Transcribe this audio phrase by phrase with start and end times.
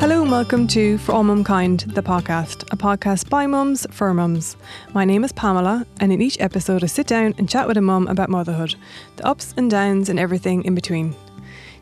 [0.00, 4.56] Hello and welcome to For All Mumkind, the podcast, a podcast by mums for mums.
[4.94, 7.80] My name is Pamela, and in each episode, I sit down and chat with a
[7.80, 8.76] mum about motherhood,
[9.16, 11.16] the ups and downs, and everything in between.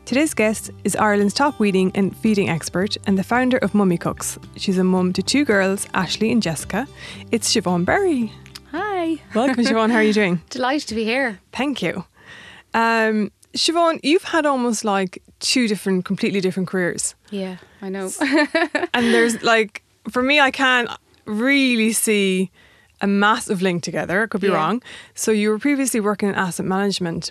[0.05, 4.39] Today's guest is Ireland's top weaning and feeding expert and the founder of Mummy Cooks.
[4.55, 6.87] She's a mum to two girls, Ashley and Jessica.
[7.31, 8.31] It's Siobhan Berry.
[8.71, 9.21] Hi.
[9.35, 9.91] Welcome, Siobhan.
[9.91, 10.41] How are you doing?
[10.49, 11.39] Delighted to be here.
[11.51, 12.05] Thank you.
[12.73, 17.15] Um, Siobhan, you've had almost like two different, completely different careers.
[17.31, 18.09] Yeah, I know.
[18.93, 20.89] and there's like, for me, I can't
[21.25, 22.49] really see
[23.01, 24.23] a massive link together.
[24.23, 24.55] I could be Yeah.
[24.55, 24.81] wrong.
[25.13, 27.29] So you were previously working in asset management,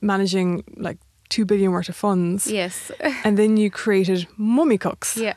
[0.00, 0.98] managing like
[1.28, 2.46] two billion worth of funds.
[2.46, 2.90] yes.
[3.24, 5.16] And then you created Mummy Cooks.
[5.16, 5.34] yeah.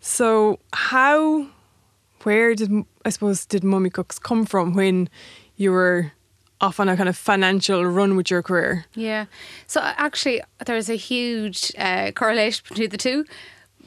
[0.00, 1.46] So how,
[2.22, 2.70] where did
[3.04, 5.08] I suppose did Mummy Cooks come from when
[5.56, 6.12] you were
[6.60, 8.84] off on a kind of financial run with your career?
[8.94, 9.26] Yeah.
[9.66, 13.24] So actually, there's a huge uh, correlation between the two.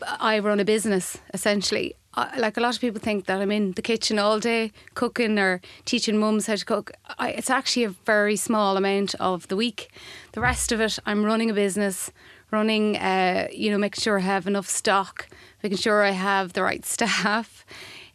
[0.01, 1.95] I run a business essentially.
[2.15, 5.39] I, like a lot of people think that I'm in the kitchen all day cooking
[5.39, 6.91] or teaching mums how to cook.
[7.17, 9.89] I, it's actually a very small amount of the week.
[10.33, 12.11] The rest of it, I'm running a business,
[12.51, 15.27] running, uh, you know, making sure I have enough stock,
[15.63, 17.65] making sure I have the right staff.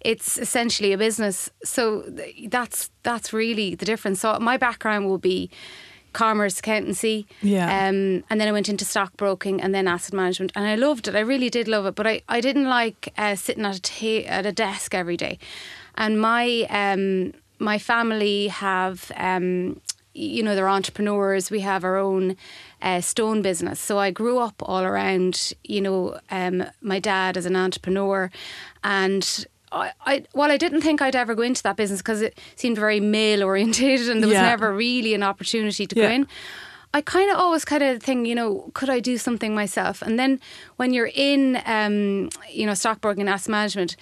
[0.00, 1.50] It's essentially a business.
[1.64, 4.20] So th- that's that's really the difference.
[4.20, 5.50] So my background will be
[6.12, 7.26] commerce accountancy.
[7.42, 7.64] Yeah.
[7.66, 11.14] Um, and then I went into stockbroking and then asset management, and I loved it.
[11.14, 14.28] I really did love it, but I, I didn't like uh, sitting at a ta-
[14.28, 15.38] at a desk every day.
[15.96, 19.80] And my um, my family have um,
[20.14, 21.50] you know they're entrepreneurs.
[21.50, 22.36] We have our own
[22.82, 25.52] uh, stone business, so I grew up all around.
[25.64, 28.30] You know, um, my dad is an entrepreneur,
[28.82, 29.46] and.
[29.72, 32.76] I, I while I didn't think I'd ever go into that business because it seemed
[32.78, 34.42] very male orientated and there was Yeah.
[34.42, 36.06] never really an opportunity to Yeah.
[36.08, 36.26] go in.
[36.94, 40.00] I kind of always kind of think, you know, could I do something myself?
[40.00, 40.40] And then
[40.76, 43.94] when you're in, um, you know, stockbroking and asset management,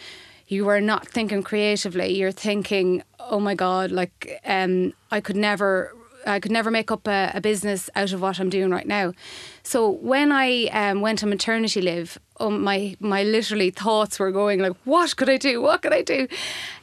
[0.47, 2.15] you are not thinking creatively.
[2.16, 5.95] You're thinking, oh my god, like um, I could never.
[6.26, 9.12] I could never make up a, a business out of what I'm doing right now.
[9.62, 14.60] So when I um, went on maternity leave, oh, my my literally thoughts were going
[14.60, 15.62] like, what could I do?
[15.62, 16.28] What could I do?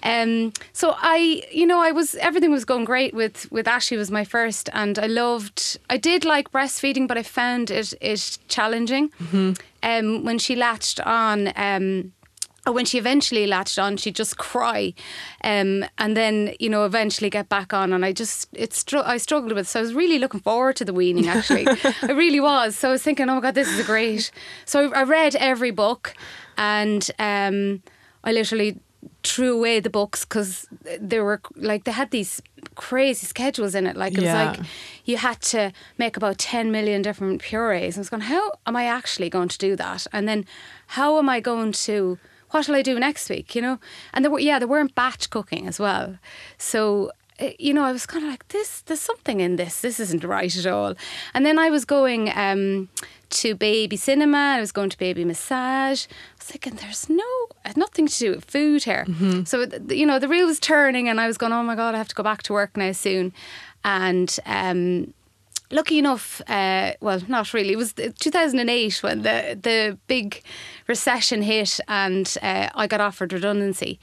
[0.04, 4.12] Um, so I, you know, I was everything was going great with with Ashley was
[4.12, 5.80] my first, and I loved.
[5.90, 9.12] I did like breastfeeding, but I found it it challenging.
[9.84, 11.52] Um, when she latched on.
[11.56, 12.14] Um,
[12.72, 14.94] when she eventually latched on, she'd just cry,
[15.44, 17.92] um, and then you know eventually get back on.
[17.92, 19.66] And I just it str- I struggled with.
[19.66, 19.70] it.
[19.70, 21.28] So I was really looking forward to the weaning.
[21.28, 21.68] Actually,
[22.02, 22.76] I really was.
[22.78, 24.32] So I was thinking, oh my god, this is great.
[24.66, 26.14] So I, read every book,
[26.58, 27.82] and um,
[28.24, 28.80] I literally
[29.24, 30.66] threw away the books because
[31.00, 32.42] they were like they had these
[32.76, 33.98] crazy schedules in it.
[33.98, 34.50] Like it Yeah.
[34.52, 34.66] was like
[35.06, 37.98] you had to make about 10 million different purees.
[37.98, 40.08] I was going, how am I actually going to do that?
[40.14, 40.46] And then
[40.88, 42.18] how am I going to,
[42.54, 43.80] what will I do next week, you know?
[44.14, 46.18] And there were, yeah, there weren't batch cooking as well.
[46.58, 49.82] So, eh, you know, I was kind of like, this, there's something in this.
[49.82, 50.94] This isn't right at all.
[51.34, 52.90] And then I was going um,
[53.32, 54.38] to baby cinema.
[54.38, 56.06] I was going to baby massage.
[56.06, 57.32] I was thinking, there's no,
[57.76, 59.06] nothing to do with food here.
[59.46, 61.98] So, you know, the wheel was turning and I was going, oh my God, I
[61.98, 63.34] have to go back to work now soon.
[63.84, 65.14] And, um,
[65.74, 67.74] lucky enough, uh, well, not really.
[67.74, 70.42] It was 2008 when the the big
[70.88, 74.00] recession hit, and uh, I got offered redundancy.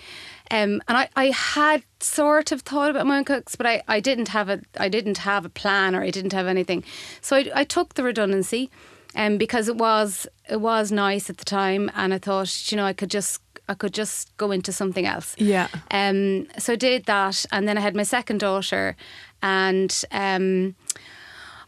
[0.52, 4.28] Um, and I, I had sort of thought about Mummy Cooks, but I, I didn't
[4.28, 6.84] have a I didn't have a plan or I didn't have anything.
[7.20, 8.68] So I, I took the redundancy,
[9.14, 12.84] um, because it was it was nice at the time, and I thought you know
[12.84, 15.36] I could just I could just go into something else.
[15.38, 15.68] Yeah.
[15.92, 18.96] Um, so I did that, and then I had my second daughter,
[19.42, 20.74] and um,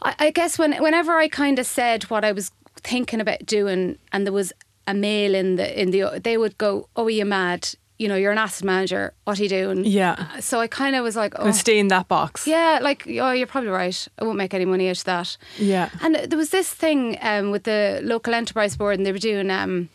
[0.05, 3.99] I, I guess when whenever I kind of said what I was thinking about doing,
[4.13, 4.53] and there was
[4.87, 7.69] a male in the in the, they would go, "Oh, are you mad?
[7.99, 9.13] You know, you're an asset manager.
[9.25, 10.41] What are you doing?" Yeah.
[10.41, 12.47] So I kind of was like, "Oh, stay in that box.
[12.47, 14.09] yeah, like oh, you're probably right.
[14.19, 15.91] I won't make any money out of that." Yeah.
[16.03, 19.51] And there was this thing um, with the local enterprise board, and they were doing.
[19.51, 19.89] Um,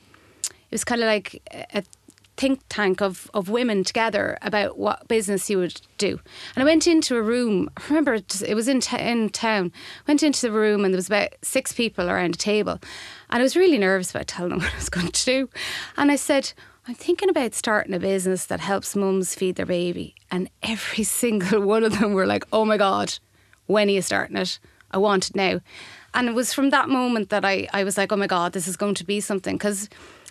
[0.69, 1.41] it was kind of like
[1.73, 1.83] a
[2.37, 6.19] think tank of, of women together about what business you would do.
[6.55, 7.69] And I went into a room.
[7.75, 9.71] I remember it, it was in t- in town.
[10.07, 12.79] Went into the room, and there was about six people around a table,
[13.29, 15.49] and I was really nervous about telling them what I was going to do.
[15.97, 16.53] And I said.
[16.89, 20.15] I'm thinking about starting a business that helps mums feed their baby.
[20.31, 23.19] And every single one of them were like, oh my God,
[23.65, 24.57] when are you starting it?
[24.91, 25.59] I want it now.
[26.13, 28.69] And it was from that moment that I, I was like, oh my God, this
[28.69, 29.57] is going to be something.
[29.57, 29.89] Because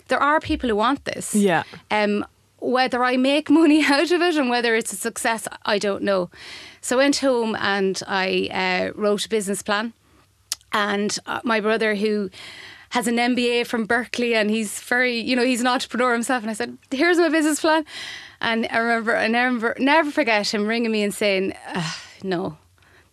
[0.09, 1.35] there are people who want this.
[1.35, 1.65] Yeah.
[1.91, 2.25] Um,
[2.59, 6.31] whether I make money out of it and whether it's a success, I don't know.
[6.81, 9.93] So I went home and I uh, wrote a business plan.
[10.73, 12.31] And uh, my brother, who
[12.91, 16.43] has an MBA from Berkeley and he's very, you know, he's an entrepreneur himself.
[16.43, 17.85] And I said, here's my business plan.
[18.41, 21.55] And I remember, I never, never forget him ringing me and saying,
[22.23, 22.57] no,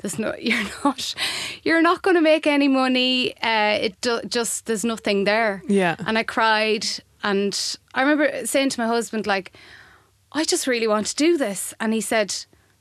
[0.03, 1.15] there's no, you're not,
[1.63, 3.35] you're not going to make any money.
[3.41, 5.63] Uh, it do, just, there's nothing there.
[5.67, 5.95] Yeah.
[6.05, 6.85] And I cried.
[7.23, 7.57] And
[7.95, 9.53] I remember saying to my husband, like,
[10.33, 11.73] I just really want to do this.
[11.79, 12.35] And he said,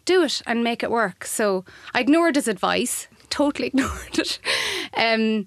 [0.04, 1.24] do it and make it work.
[1.24, 1.64] So
[1.94, 4.38] I ignored his advice, totally ignored it.
[4.96, 5.46] Um,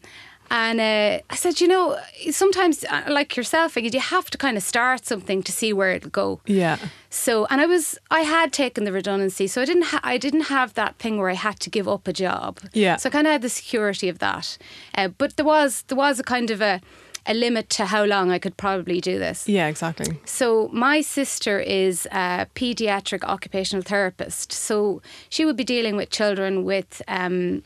[0.50, 1.98] and uh, I said, you know,
[2.32, 6.10] sometimes, uh, like yourself, you have to kind of start something to see where it'll
[6.10, 6.40] go.
[6.46, 6.78] Yeah.
[7.10, 10.48] So, and I was, I had taken the redundancy, so I didn't, ha- I didn't
[10.48, 12.60] have that thing where I had to give up a job.
[12.74, 12.98] Yeah.
[12.98, 14.58] So I kind of had the security of that.
[14.96, 16.82] Uh, but there was, there was a kind of a,
[17.26, 19.48] a limit to how long I could probably do this.
[19.48, 20.20] Yeah, exactly.
[20.26, 24.52] So my sister is a pediatric occupational therapist.
[24.52, 27.02] So she would be dealing with children with.
[27.08, 27.64] Um,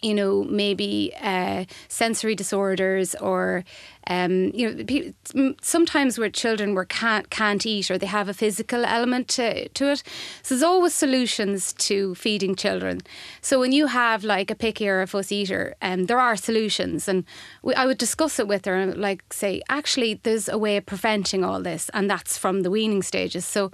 [0.00, 3.64] you know, maybe uh, sensory disorders, or
[4.06, 4.84] um, you
[5.34, 9.68] know, sometimes where children were can't can't eat, or they have a physical element to,
[9.68, 10.02] to it.
[10.42, 13.00] So there's always solutions to feeding children.
[13.40, 17.08] So when you have like a picky or a fuss eater, um, there are solutions,
[17.08, 17.24] and
[17.62, 20.86] we, I would discuss it with her and like say, actually, there's a way of
[20.86, 23.44] preventing all this, and that's from the weaning stages.
[23.44, 23.72] So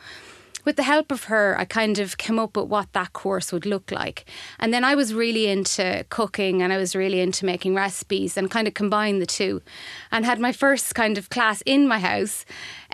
[0.65, 3.67] with the help of her, I kind of came up with what that course would
[3.67, 4.25] look like.
[4.59, 8.51] And then I was really into cooking and I was really into making recipes and
[8.51, 9.63] kind of combined the two.
[10.11, 12.45] And had my first kind of class in my house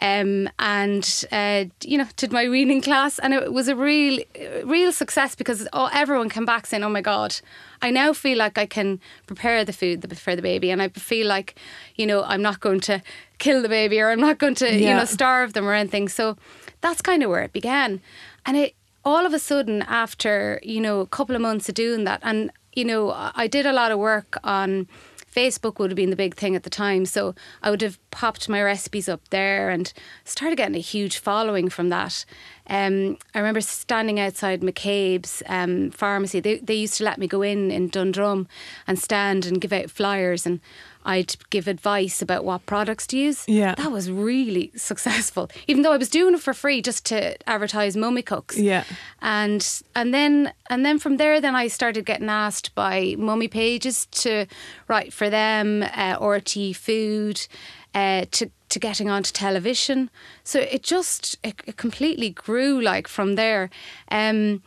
[0.03, 3.19] um, and, uh, you know, did my weaning class.
[3.19, 4.23] And it was a real,
[4.65, 7.41] real success because oh, everyone came back saying, oh my God,
[7.83, 10.71] I now feel like I can prepare the food for the baby.
[10.71, 11.55] And I feel like,
[11.97, 13.03] you know, I'm not going to
[13.39, 14.91] kill the baby or I'm not going to, yeah.
[14.91, 16.09] you know, starve them or anything.
[16.09, 16.37] So,
[16.81, 18.01] that's kind of where it began.
[18.47, 18.75] And it
[19.05, 22.51] all of a sudden, after, you know, a couple of months of doing that, and,
[22.75, 24.89] you know, I did a lot of work on
[25.35, 27.07] Facebook would have been the big thing at the time.
[27.07, 29.93] So I would have popped my recipes up there and
[30.25, 32.25] started getting a huge following from that.
[32.67, 36.41] Um, I remember standing outside McCabe's um, pharmacy.
[36.41, 38.49] They, they used to let me go in in Dundrum
[38.87, 40.47] and stand and give out flyers.
[40.47, 40.61] And
[41.05, 43.45] I'd give advice about what products to use.
[43.49, 43.75] Yeah.
[43.75, 45.51] That was really successful.
[45.67, 48.59] Even though I was doing it for free just to advertise mummy cooks.
[48.59, 48.85] Yeah.
[49.23, 54.07] And and then and then from there then I started getting asked by mummy pages
[54.07, 54.47] to
[54.89, 57.47] write for them, uh, RTÉ food,
[57.95, 60.11] uh, to to getting onto television.
[60.45, 63.71] So it just it, it completely grew like from there.
[64.11, 64.63] Um,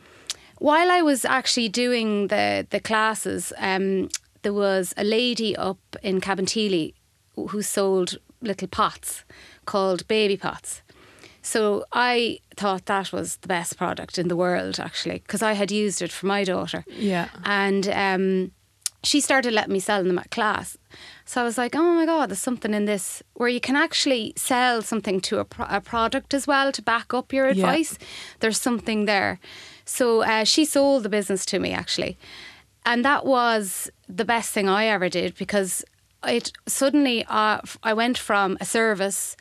[0.58, 4.08] while I was actually doing the the classes, um,
[4.44, 6.94] there was a lady up in Cabinteely
[7.34, 9.24] who sold little pots
[9.64, 10.82] called baby pots.
[11.42, 15.70] So I thought that was the best product in the world, actually, because I had
[15.70, 16.84] used it for my daughter.
[16.88, 17.28] Yeah.
[17.44, 18.52] And um,
[19.02, 20.78] she started letting me sell them at class.
[21.26, 24.32] So I was like, oh my God, there's something in this where you can actually
[24.36, 27.98] sell something to a, pro- a product as well to back up your advice.
[28.00, 28.06] Yeah.
[28.40, 29.38] There's something there.
[29.84, 32.16] So uh, she sold the business to me, actually.
[32.86, 35.84] And that was the best thing I ever did because
[36.26, 39.36] it suddenly uh, I went from a service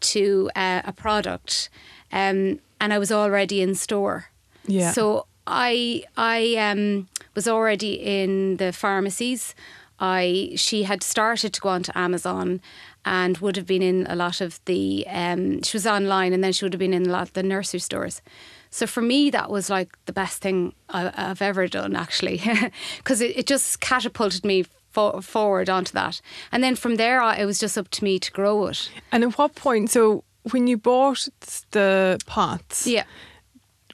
[0.00, 1.70] to uh, a product,
[2.12, 4.26] um, and I was already in store.
[4.66, 4.92] Yeah.
[4.92, 9.54] So I I um, was already in the pharmacies.
[10.00, 12.60] I she had started to go onto Amazon
[13.04, 16.52] and would have been in a lot of the um, she was online and then
[16.52, 18.22] she would have been in a lot of the nursery stores.
[18.70, 22.42] So for me, that was like the best thing I, have ever done, actually,
[22.98, 26.20] because it, it just catapulted me for, forward onto that.
[26.52, 28.90] And then from there, it was just up to me to grow it.
[29.12, 29.90] And at what point?
[29.90, 31.28] So when you bought
[31.70, 33.04] the pots, yeah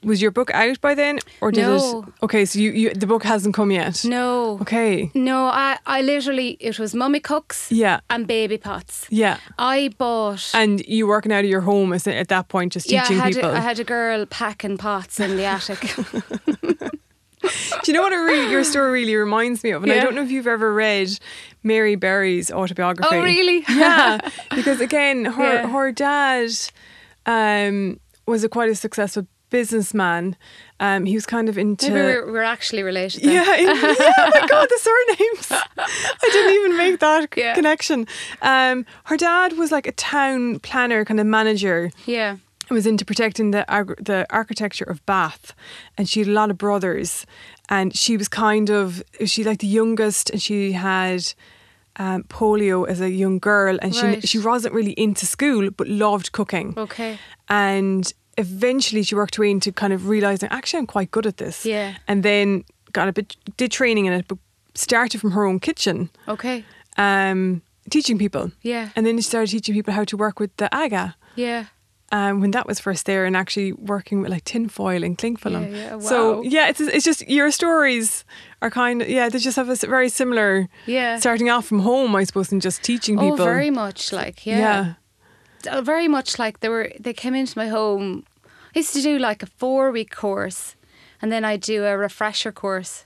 [0.05, 2.03] was your book out by then, or did no.
[2.07, 2.13] it?
[2.23, 4.05] Okay, so you, you the book hasn't come yet.
[4.05, 4.59] No.
[4.61, 5.11] Okay.
[5.13, 7.71] No, I I literally it was mummy cooks.
[7.71, 7.99] Yeah.
[8.09, 9.07] And baby pots.
[9.09, 9.37] Yeah.
[9.57, 10.51] I bought.
[10.53, 13.49] And you working out of your home at that point, just teaching yeah, I people.
[13.49, 15.79] A, I had a girl packing pots in the attic.
[17.83, 19.83] Do you know what really, your story really reminds me of?
[19.83, 19.99] And yeah.
[19.99, 21.09] I don't know if you've ever read
[21.63, 23.15] Mary Berry's autobiography.
[23.15, 23.63] Oh, really?
[23.69, 24.17] yeah,
[24.53, 25.67] because again, her Yeah.
[25.67, 26.51] her dad
[27.25, 30.35] um, was a quite a successful businessman.
[30.79, 31.91] Um, he was kind of into.
[31.91, 33.23] Maybe we're, we're actually related.
[33.23, 33.33] Then.
[33.33, 35.51] Yeah, yeah, oh my god, the surnames.
[35.77, 37.55] I didn't even make that Yeah.
[37.55, 38.07] connection.
[38.41, 41.91] Um, her dad was like a town planner, kind of manager.
[42.05, 42.37] Yeah.
[42.71, 43.63] Was into protecting the
[43.99, 45.53] the architecture of Bath,
[45.97, 47.25] and she had a lot of brothers,
[47.69, 51.31] and she was kind of she like the youngest, and she had
[51.97, 54.21] um, polio as a young girl, and Right.
[54.21, 57.19] she she wasn't really into school, but loved cooking Okay.
[57.47, 61.37] and eventually she worked her way into kind of realizing actually I'm quite good at
[61.37, 61.65] this.
[61.65, 61.95] Yeah.
[62.07, 64.37] And then got a bit did training in it, but
[64.73, 66.09] started from her own kitchen.
[66.27, 66.63] Okay.
[66.97, 68.51] Um, teaching people.
[68.61, 68.89] Yeah.
[68.95, 71.15] And then she started teaching people how to work with the aga.
[71.35, 71.65] Yeah.
[72.11, 75.63] Um, when that was first there, and actually working with like tinfoil and cling film.
[75.63, 78.23] Yeah, yeah, So yeah, it's it's just your stories
[78.61, 80.69] are kind of yeah they just have a very similar.
[80.85, 81.17] Yeah.
[81.17, 83.41] Starting off from home, I suppose, and just teaching people.
[83.41, 84.59] Oh, very much like yeah.
[84.59, 84.93] yeah.
[85.67, 88.23] Uh, very much like they were they came into my home.
[88.75, 90.75] I used to do like a four week course
[91.21, 93.05] and then I do a refresher course.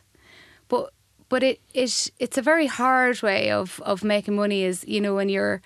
[0.68, 0.92] But
[1.30, 5.16] but it, it it's a very hard way of of making money is you know
[5.16, 5.62] when you're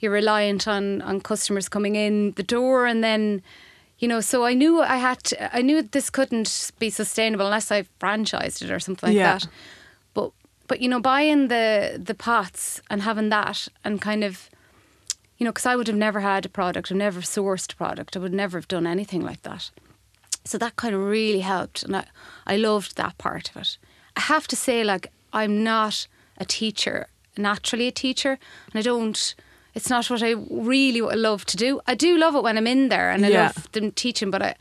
[0.00, 3.42] you're reliant on on customers coming in the door and then
[3.98, 7.70] you know so I knew I had to, I knew this couldn't be sustainable unless
[7.70, 9.38] I franchised it or something like Yeah.
[9.38, 9.48] that.
[10.14, 10.32] But
[10.68, 14.50] but you know buying the the pots and having that and kind of
[15.38, 18.16] you know, because I would have never had a product, I've never sourced a product,
[18.16, 19.70] I would never have done anything like that.
[20.44, 22.04] So that kind of really helped, and I,
[22.46, 23.78] I loved that part of it.
[24.16, 26.06] I have to say, like, I'm not
[26.38, 28.38] a teacher, naturally a teacher,
[28.72, 29.34] and I don't.
[29.74, 31.80] It's not what I really love to do.
[31.86, 33.42] I do love it when I'm in there, and I Yeah.
[33.42, 34.54] love them teaching, but I.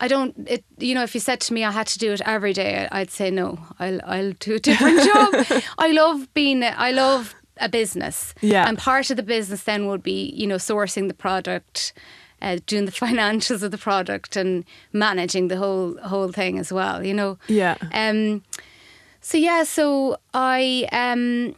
[0.00, 0.34] I don't.
[0.48, 2.88] It, you know, if you said to me I had to do it every day,
[2.90, 3.58] I'd say no.
[3.78, 5.34] I'll I'll do a different job.
[5.78, 6.62] I love being.
[6.64, 8.34] I love a business.
[8.40, 8.68] Yeah.
[8.68, 11.92] And part of the business then would be, you know, sourcing the product,
[12.42, 17.04] uh, doing the financials of the product, and managing the whole whole thing as well.
[17.04, 17.38] You know.
[17.48, 17.76] Yeah.
[17.94, 18.42] Um.
[19.20, 19.62] So yeah.
[19.64, 21.54] So I um.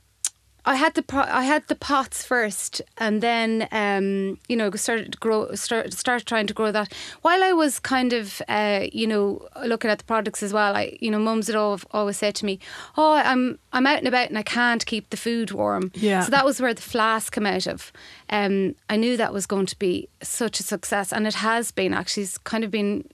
[0.67, 5.21] I had the pro- I had the pots first, and then um, you know started
[5.21, 6.93] grow start start trying to grow that.
[7.23, 10.97] While I was kind of uh, you know looking at the products as well, I
[11.01, 12.59] you know mums had al- always said to me,
[12.97, 16.23] "Oh, I'm I'm out and about and I can't keep the food warm." Yeah.
[16.23, 17.93] So that was where the flask came out of.
[18.31, 21.95] Um, I knew that was going to be such a success, and it has been
[21.95, 22.25] actually.
[22.25, 23.09] It's kind of been.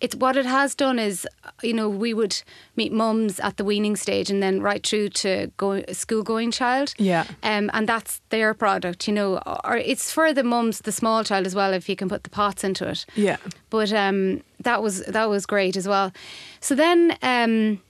[0.00, 1.26] It's what it has done is,
[1.60, 2.40] you know, we would
[2.76, 6.94] meet mums at the weaning stage, and then right through to go, school going child.
[6.98, 7.26] Yeah.
[7.42, 11.46] Um, and that's their product, you know, or it's for the mums, the small child
[11.46, 13.06] as well, if you can put the pots into it.
[13.16, 13.38] Yeah.
[13.70, 16.12] But um, that was that was great as well.
[16.60, 17.80] So then, um,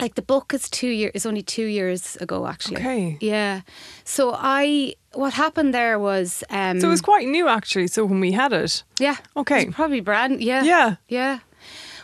[0.00, 2.76] like the book is two years is only two years ago actually.
[2.76, 3.18] Okay.
[3.20, 3.62] Yeah.
[4.04, 7.88] So I what happened there was um, So it was quite new actually.
[7.88, 9.16] So when we had it, yeah.
[9.36, 9.62] Okay.
[9.62, 10.62] It probably brand yeah.
[10.62, 10.96] Yeah.
[11.08, 11.38] Yeah.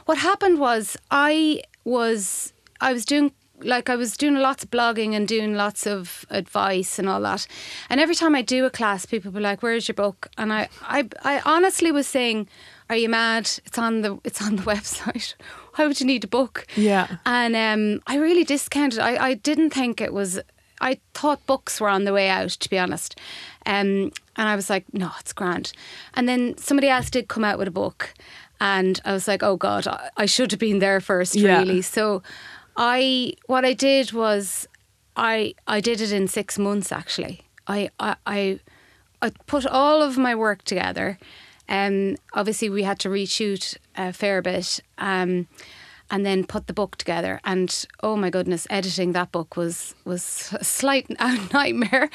[0.06, 5.14] What happened was I was I was doing like I was doing lots of blogging
[5.14, 7.46] and doing lots of advice and all that.
[7.88, 10.68] And every time I do a class, people were like, "Where's your book?" And I,
[10.82, 12.48] I, I honestly was saying,
[12.90, 13.50] "Are you mad?
[13.64, 15.34] It's on the, it's on the website.
[15.74, 17.06] Why would you need a book?" Yeah.
[17.26, 18.98] And um, I really discounted.
[18.98, 20.40] I, I didn't think it was.
[20.80, 23.16] I thought books were on the way out, to be honest.
[23.64, 25.72] Um, and I was like, no, it's grand.
[26.14, 28.12] And then somebody else did come out with a book,
[28.60, 31.58] and I was like, oh god, I, I should have been there first, Yeah.
[31.60, 31.80] really.
[31.82, 32.22] So,
[32.76, 34.68] I what I did was,
[35.16, 37.42] I I did it in six months actually.
[37.66, 38.16] I I.
[38.26, 38.60] I
[39.22, 41.18] I put all of my work together.
[41.66, 45.46] Um, obviously, we had to reshoot a fair bit, um,
[46.10, 47.40] and then put the book together.
[47.44, 51.06] And oh my goodness, editing that book was was a slight
[51.52, 52.10] nightmare,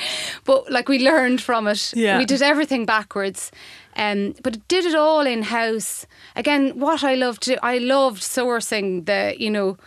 [0.46, 1.94] but like we learned from it.
[1.96, 2.18] Yeah.
[2.18, 3.52] We did everything backwards,
[3.96, 6.06] um, but it did it all in house.
[6.36, 9.78] Again, what I loved to, I loved sourcing the you know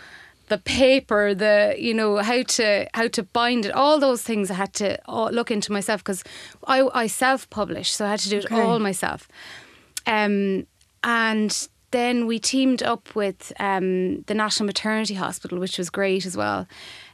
[0.48, 4.54] the paper, the you know how to how to bind it, all those things I
[4.54, 6.24] had to look into myself because
[6.66, 8.60] I I self published, so I had to do it Okay.
[8.60, 9.28] all myself.
[10.06, 10.66] Um,
[11.04, 16.36] and then we teamed up with um, the National Maternity Hospital, which was great as
[16.36, 16.66] well.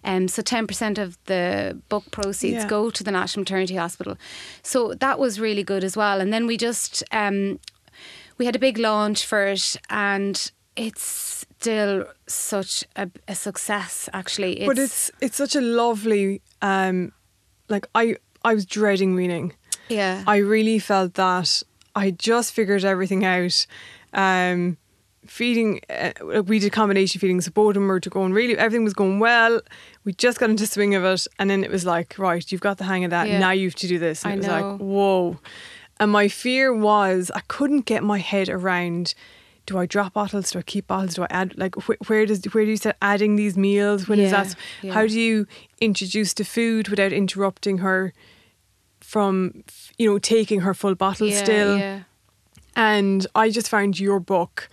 [0.04, 2.68] Um, so ten percent of the book proceeds Yeah.
[2.68, 4.16] go to the National Maternity Hospital.
[4.62, 6.20] So that was really good as well.
[6.20, 7.58] And then we just um,
[8.38, 11.02] we had a big launch for it, and it's
[11.58, 14.08] still such a, a success.
[14.12, 17.12] Actually, but it's it's such a lovely um
[17.68, 19.52] like I I was dreading weaning.
[19.88, 21.62] yeah, I really felt that
[21.97, 23.66] I just figured everything out.
[24.12, 24.76] Um,
[25.26, 28.84] feeding, uh, we did combination feeding, so both of them were to going really, everything
[28.84, 29.60] was going well.
[30.04, 32.62] We just got into the swing of it, and then it was like, right, you've
[32.62, 33.28] got the hang of that.
[33.28, 33.38] Yeah.
[33.38, 34.24] Now you have to do this.
[34.24, 34.70] And I it was know.
[34.70, 35.38] like, whoa.
[36.00, 39.14] And my fear was I couldn't get my head around.
[39.66, 40.52] Do I drop bottles?
[40.52, 41.14] Do I keep bottles?
[41.14, 44.08] Do I add like wh- where does where do you start adding these meals?
[44.08, 44.54] When is Yeah, that?
[44.80, 44.92] yeah.
[44.94, 45.46] How do you
[45.80, 48.14] introduce the food without interrupting her
[49.00, 49.64] from
[49.98, 51.78] you know taking her full bottle yeah, still?
[52.78, 52.88] Yeah.
[52.90, 54.68] And I just found your book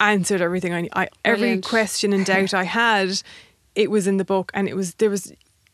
[0.00, 1.64] answered everything I, I every Brilliant.
[1.64, 3.22] question and doubt I had.
[3.74, 5.32] It was in the book, and it was there was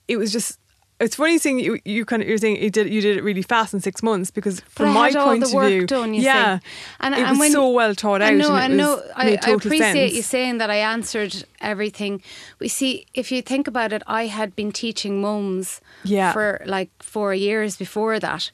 [0.09, 0.59] it was just
[0.99, 1.79] it's funny seeing you.
[1.85, 4.31] You kind of you're saying you did you did it really fast in six months
[4.31, 6.27] because But from my point of view, done, you see.
[6.27, 6.59] yeah,
[7.01, 8.29] And- it and was when- so well thought out.
[8.29, 9.03] I know, I know.
[9.17, 10.13] I, I appreciate sense.
[10.15, 12.23] you saying that I answered everything.
[12.59, 16.33] We see, if you think about it, I had been teaching mums Yeah.
[16.33, 18.51] for like four years before that.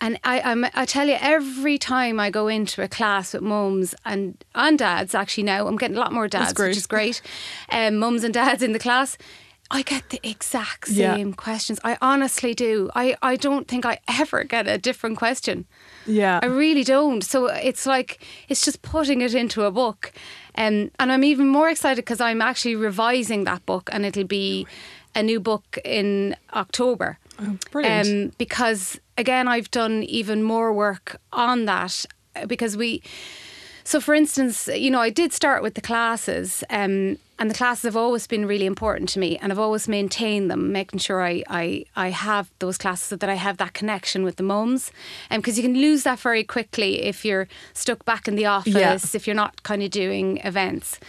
[0.00, 3.94] And I, I'm, I tell you, every time I go into a class with mums
[4.04, 7.20] and, and dads, actually now, I'm getting a lot more dads, which is great.
[7.70, 9.18] Um, mums and dads in the class,
[9.70, 11.14] I get the exact Yeah.
[11.16, 11.78] same questions.
[11.84, 12.90] I honestly do.
[12.94, 15.66] I, I don't think I ever get a different question.
[16.06, 17.22] Yeah, I really don't.
[17.22, 20.12] So it's like it's just putting it into a book,
[20.56, 24.66] um, and I'm even more excited because I'm actually revising that book, and it'll be
[25.14, 27.18] a new book in October.
[27.38, 28.08] Oh, brilliant.
[28.08, 33.02] Um, because again, I've done even more work on that uh, because we.
[33.84, 37.84] So, for instance, you know, I did start with the classes, um, and the classes
[37.84, 41.42] have always been really important to me, and I've always maintained them, making sure I
[41.48, 44.92] I, I have those classes so that I have that connection with the mums,
[45.30, 49.14] and because you can lose that very quickly if you're stuck back in the office,
[49.14, 51.00] if you're not kind of doing events.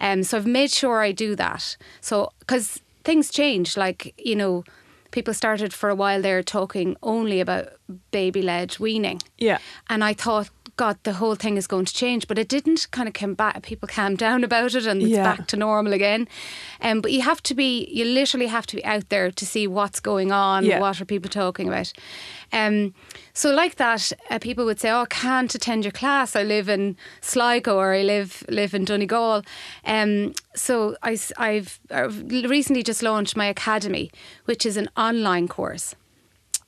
[0.00, 1.76] Um, so I've made sure I do that.
[2.00, 4.62] So because things change, like you know,
[5.10, 7.68] people started for a while there talking only about
[8.10, 9.20] baby led weaning.
[9.38, 12.26] yeah, And I thought, God, the whole thing is going to change.
[12.26, 13.62] But it didn't kind of come back.
[13.62, 15.22] People calmed down about it and it's Yeah.
[15.22, 16.26] back to normal again.
[16.80, 19.66] Um, but you have to be, you literally have to be out there to see
[19.66, 20.80] what's going on, Yeah.
[20.80, 21.92] what are people talking about.
[22.52, 22.94] Um,
[23.34, 26.34] so, like that, uh, people would say, Oh, I can't attend your class.
[26.34, 29.42] I live in Sligo or I live, live in Donegal.
[29.84, 31.18] Um, so, I,
[31.90, 34.10] have recently just launched my academy,
[34.46, 35.94] which is an online course.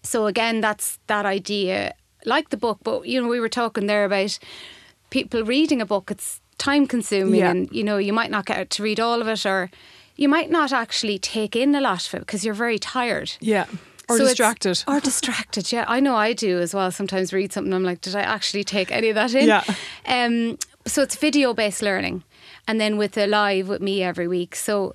[0.02, 2.78] So again, that's that idea, like the book.
[2.82, 4.38] But you know, we were talking there about
[5.10, 6.10] people reading a book.
[6.10, 7.50] It's time consuming, Yeah.
[7.50, 9.70] and you know, you might not get to read all of it, or
[10.16, 13.32] you might not actually take in a lot of it because you're very tired.
[13.40, 13.64] yeah,
[14.08, 14.82] or So distracted.
[14.86, 15.84] Or distracted, yeah.
[15.88, 16.90] I know I do as well.
[16.90, 19.46] Sometimes read something, I'm like, did I actually take any of that in?
[19.48, 19.64] Yeah.
[20.06, 22.22] Um, so it's video based learning,
[22.68, 24.54] and then with a live with me every week.
[24.56, 24.94] So,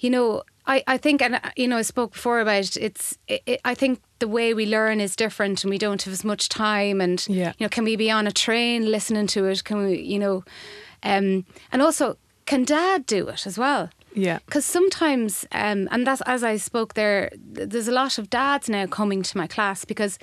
[0.00, 3.16] you know, I, I think, and uh, you know, I spoke before about it, it's.
[3.28, 6.24] It, it, I think the way we learn is different, and we don't have as
[6.24, 7.00] much time.
[7.00, 7.52] And Yeah.
[7.58, 9.62] you know, can we be on a train listening to it?
[9.64, 10.44] Can we, you know,
[11.02, 13.90] um, and also, can Dad do it as well?
[14.14, 18.68] yeah, Because sometimes, um, and that's as I spoke there, there's a lot of dads
[18.68, 20.18] now coming to my class because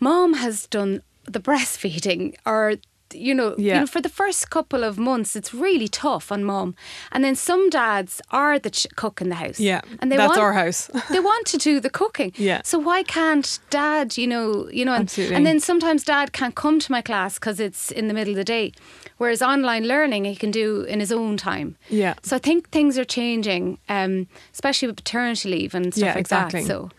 [0.00, 2.74] mom has done the breastfeeding or.
[3.14, 6.74] You know, you know, for the first couple of months, it's really tough on mom.
[7.12, 9.58] And then some dads are the ch- cook in the house.
[9.60, 9.80] yeah.
[10.00, 10.90] and they That's want, our house.
[11.10, 12.32] they want to do the cooking.
[12.36, 12.60] Yeah.
[12.64, 15.36] So why can't dad, you know, you know, and, Absolutely.
[15.36, 18.36] and then sometimes dad can't come to my class because it's in the middle of
[18.36, 18.72] the day.
[19.18, 21.76] Whereas online learning he can do in his own time.
[21.88, 22.14] Yeah.
[22.22, 26.20] So I think things are changing, um, especially with paternity leave and stuff Yeah, like
[26.20, 26.60] exactly.
[26.62, 26.66] that.
[26.66, 26.90] So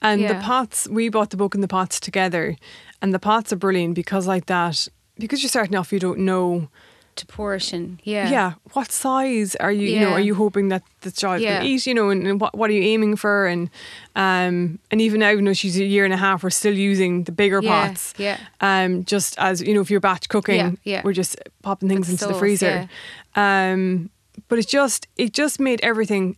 [0.00, 0.42] And the Yeah.
[0.42, 2.56] pots, we bought the book and the pots together,
[3.00, 4.88] and the pots are brilliant because like that,
[5.22, 6.68] because you're starting off, you don't know.
[7.14, 9.86] to portion, yeah, Yeah, what size are you?
[9.94, 11.58] You know, are you hoping that the child Yeah.
[11.58, 11.86] can eat?
[11.86, 13.46] You know, and, and what what are you aiming for?
[13.52, 13.68] And
[14.16, 16.42] um, and even now, you know, she's a year and a half.
[16.42, 18.14] We're still using the bigger Yeah, pots.
[18.16, 18.36] yeah.
[18.62, 21.02] Um, just as you know, if you're batch cooking, Yeah, yeah.
[21.04, 22.88] we're just popping things With into the freezer.
[23.36, 24.08] Um,
[24.48, 26.36] but it just it just made everything.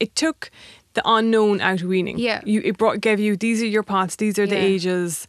[0.00, 0.50] It took
[0.94, 2.18] the unknown out of weaning.
[2.18, 2.40] Yeah.
[2.44, 4.16] you it brought gave you these are your pots.
[4.16, 5.26] These are the ages.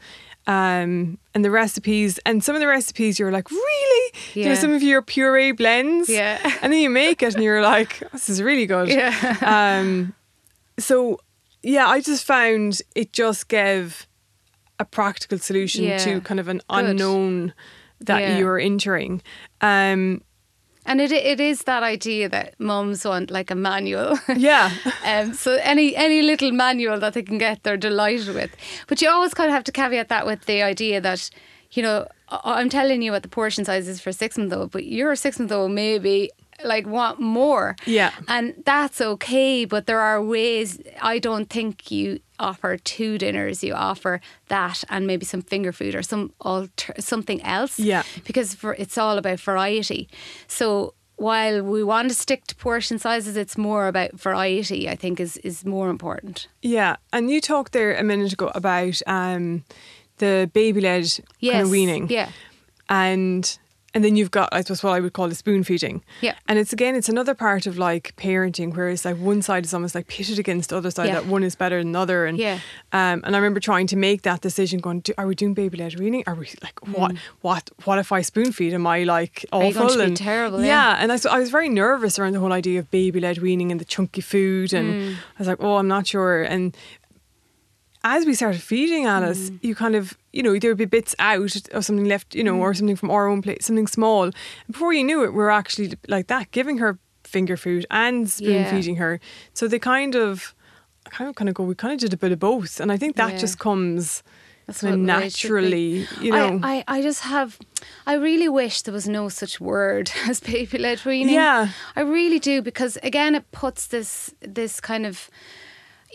[0.48, 4.14] Um, and the recipes, and some of the recipes you're like, really?
[4.34, 4.56] You know, Yeah.
[4.58, 6.10] some of your puree blends.
[6.10, 6.40] Yeah.
[6.62, 8.90] And then you make it and you're like, this is really good.
[8.90, 9.38] Yeah.
[9.80, 10.14] Um,
[10.80, 11.20] so,
[11.64, 14.08] yeah, I just found it just gave
[14.80, 16.00] a practical solution Yeah.
[16.00, 16.86] to kind of an Good.
[16.86, 17.54] unknown
[18.00, 18.38] that Yeah.
[18.40, 19.22] you're entering.
[19.62, 20.24] Um,
[20.86, 24.18] And it it is that idea that mums want like a manual.
[24.36, 24.72] yeah.
[25.06, 28.52] Um, so any any little manual that they can get, they're delighted with.
[28.88, 31.30] But you always kind of have to caveat that with the idea that,
[31.72, 34.86] you know, I'm telling you what the portion size is for six month old, but
[34.86, 36.32] your six month old maybe
[36.64, 37.76] like want more.
[37.86, 38.12] Yeah.
[38.28, 43.74] And that's okay, but there are ways I don't think you offer two dinners, you
[43.74, 47.80] offer that and maybe some finger food or some alter something else.
[47.80, 48.04] Yeah.
[48.26, 50.10] Because for it's all about variety.
[50.48, 55.20] So while we want to stick to portion sizes, it's more about variety, I think
[55.20, 56.48] is is more important.
[56.62, 56.96] Yeah.
[57.14, 59.64] And you talked there a minute ago about um,
[60.18, 61.06] the baby led
[61.42, 62.10] kind of weaning.
[62.10, 62.30] Yeah.
[62.90, 63.58] and
[63.94, 66.02] and then you've got I suppose what I would call the spoon feeding.
[66.22, 66.36] Yeah.
[66.48, 69.74] And it's again it's another part of like parenting where it's like one side is
[69.74, 71.16] almost like pitted against the other side Yeah.
[71.16, 72.60] that one is better than the other and Yeah.
[72.94, 76.00] um and I remember trying to make that decision going are we doing baby led
[76.00, 79.58] weaning are we like what what what if I spoon feed am I like Mm.
[79.70, 80.98] Awful going to be and terrible, yeah, yeah.
[81.02, 83.72] and I, was- I was very nervous around the whole idea of baby led weaning
[83.72, 85.14] and the chunky food and Mm.
[85.16, 86.76] I was like oh I'm not sure and
[88.04, 89.60] as we started feeding Alice, Mm.
[89.62, 92.56] you kind of, you know, there would be bits out of something left, you know,
[92.56, 92.60] Mm.
[92.62, 94.32] or something from our own plate, something small.
[94.70, 98.54] Before you knew it, we were actually like that, giving her finger food and spoon
[98.54, 98.72] Yeah.
[98.72, 99.20] feeding her.
[99.54, 100.54] So they kind of,
[101.10, 101.64] kind of, kind of go.
[101.64, 103.38] We kind of did a bit of both, and I think that Yeah.
[103.40, 104.24] just comes
[104.68, 105.54] That's kind of what it should be.
[105.54, 106.60] naturally, you know.
[106.64, 107.58] I, I, I just have,
[108.08, 111.36] I really wish there was no such word as baby led weaning.
[111.36, 111.70] Yeah.
[111.96, 115.30] I really do because again, it puts this this kind of,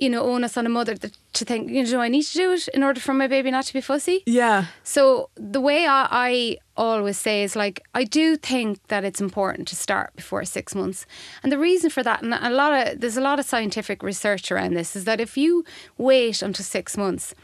[0.00, 2.34] you know, onus on a mother that, to think, you know, do I need to
[2.34, 4.22] do it in order for my baby not to be fussy?
[4.26, 9.20] yeah, So the way I, I always say is like I do think that it's
[9.20, 11.06] important to start before six months,
[11.42, 14.52] and the reason for that, and a lot of there's a lot of scientific research
[14.52, 15.64] around this, is that if you
[15.98, 17.34] wait until six months.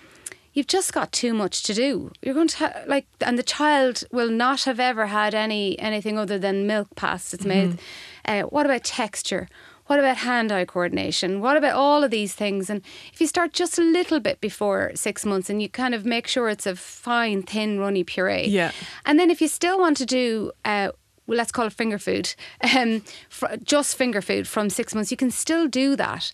[0.54, 2.12] You've just got too much to do.
[2.20, 6.18] You're going to ha- like, and the child will not have ever had any anything
[6.18, 7.80] other than milk past its mouth.
[8.26, 9.48] Uh, what about texture?
[9.92, 11.42] What about hand-eye coordination?
[11.42, 12.70] What about all of these things?
[12.70, 12.80] And
[13.12, 16.26] if you start just a little bit before six months, and you kind of make
[16.26, 18.72] sure it's a fine, thin, runny puree, Yeah.
[19.04, 20.92] and then if you still want to do, uh,
[21.26, 22.34] well, let's call it finger food,
[22.74, 26.32] um, fr- just finger food from six months, you can still do that.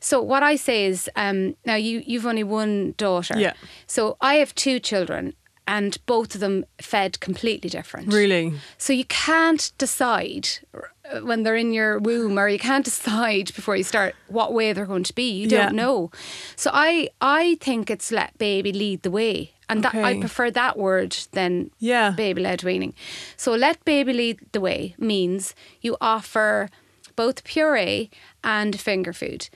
[0.00, 3.52] So what I say is, um, now you you've only one daughter, Yeah.
[3.86, 5.34] So I have two children,
[5.66, 8.12] and both of them fed completely different.
[8.12, 8.52] really.
[8.78, 13.76] So you can't decide uh, when they're in your womb, or you can't decide before
[13.76, 15.30] you start what way they're going to be.
[15.30, 16.10] You don't know.
[16.56, 20.76] So I I think it's let baby lead the way, and that I prefer that
[20.78, 22.10] word than Yeah.
[22.10, 22.94] baby led weaning.
[23.36, 26.68] So let baby lead the way means you offer
[27.16, 28.10] both puree
[28.44, 29.48] and finger food.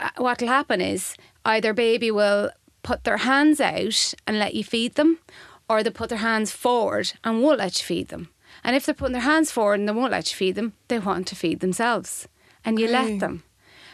[0.00, 1.14] Uh, What'll happen is
[1.44, 2.50] either baby will
[2.86, 5.18] put their hands out and let you feed them,
[5.68, 8.28] or they put their hands forward and won't let you feed them.
[8.64, 10.98] And if they're putting their hands forward and they won't let you feed them, they
[10.98, 12.28] want to feed themselves,
[12.64, 12.92] and you Okay.
[12.98, 13.42] let them.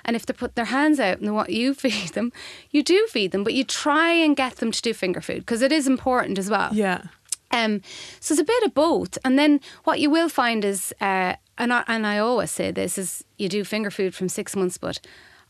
[0.05, 2.33] And if they put their hands out and they want you feed them,
[2.71, 5.63] you do feed them, but you try and get them to do finger food because
[5.63, 6.71] it is important as well.
[6.75, 7.03] Yeah.
[7.51, 7.83] Um,
[8.21, 9.19] so it's a bit of both.
[9.25, 12.97] And then what you will find is, uh, and I, and I always say this
[12.99, 15.01] is you do finger food from six months, but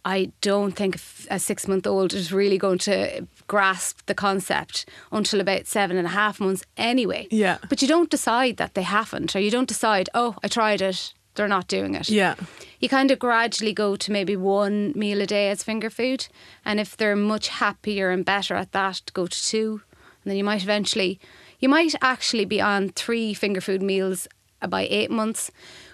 [0.04, 0.96] I don't think
[1.30, 6.06] a six month old is really going to grasp the concept until about seven and
[6.06, 7.28] a half months anyway.
[7.30, 7.58] Yeah.
[7.68, 11.14] But you don't decide that they haven't, or you don't decide, oh, I tried it,
[11.34, 12.34] they're not doing it Yeah.
[12.80, 16.26] you kind of gradually go to maybe one meal a day as finger food.
[16.64, 19.82] And if they're much happier and better at that, go to two.
[20.24, 21.18] And then you might eventually,
[21.58, 24.28] you might actually be on three finger food meals
[24.68, 25.50] by eight months,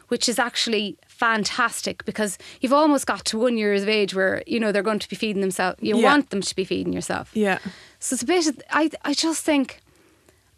[0.08, 4.58] which is actually fantastic because you've almost got to one years of age where, you
[4.60, 5.78] know, they're going to be feeding themselves.
[5.82, 6.04] You Yeah.
[6.10, 7.30] want them to be feeding yourself.
[7.34, 7.58] Yeah.
[7.98, 9.80] So it's a bit, of- I, I just think,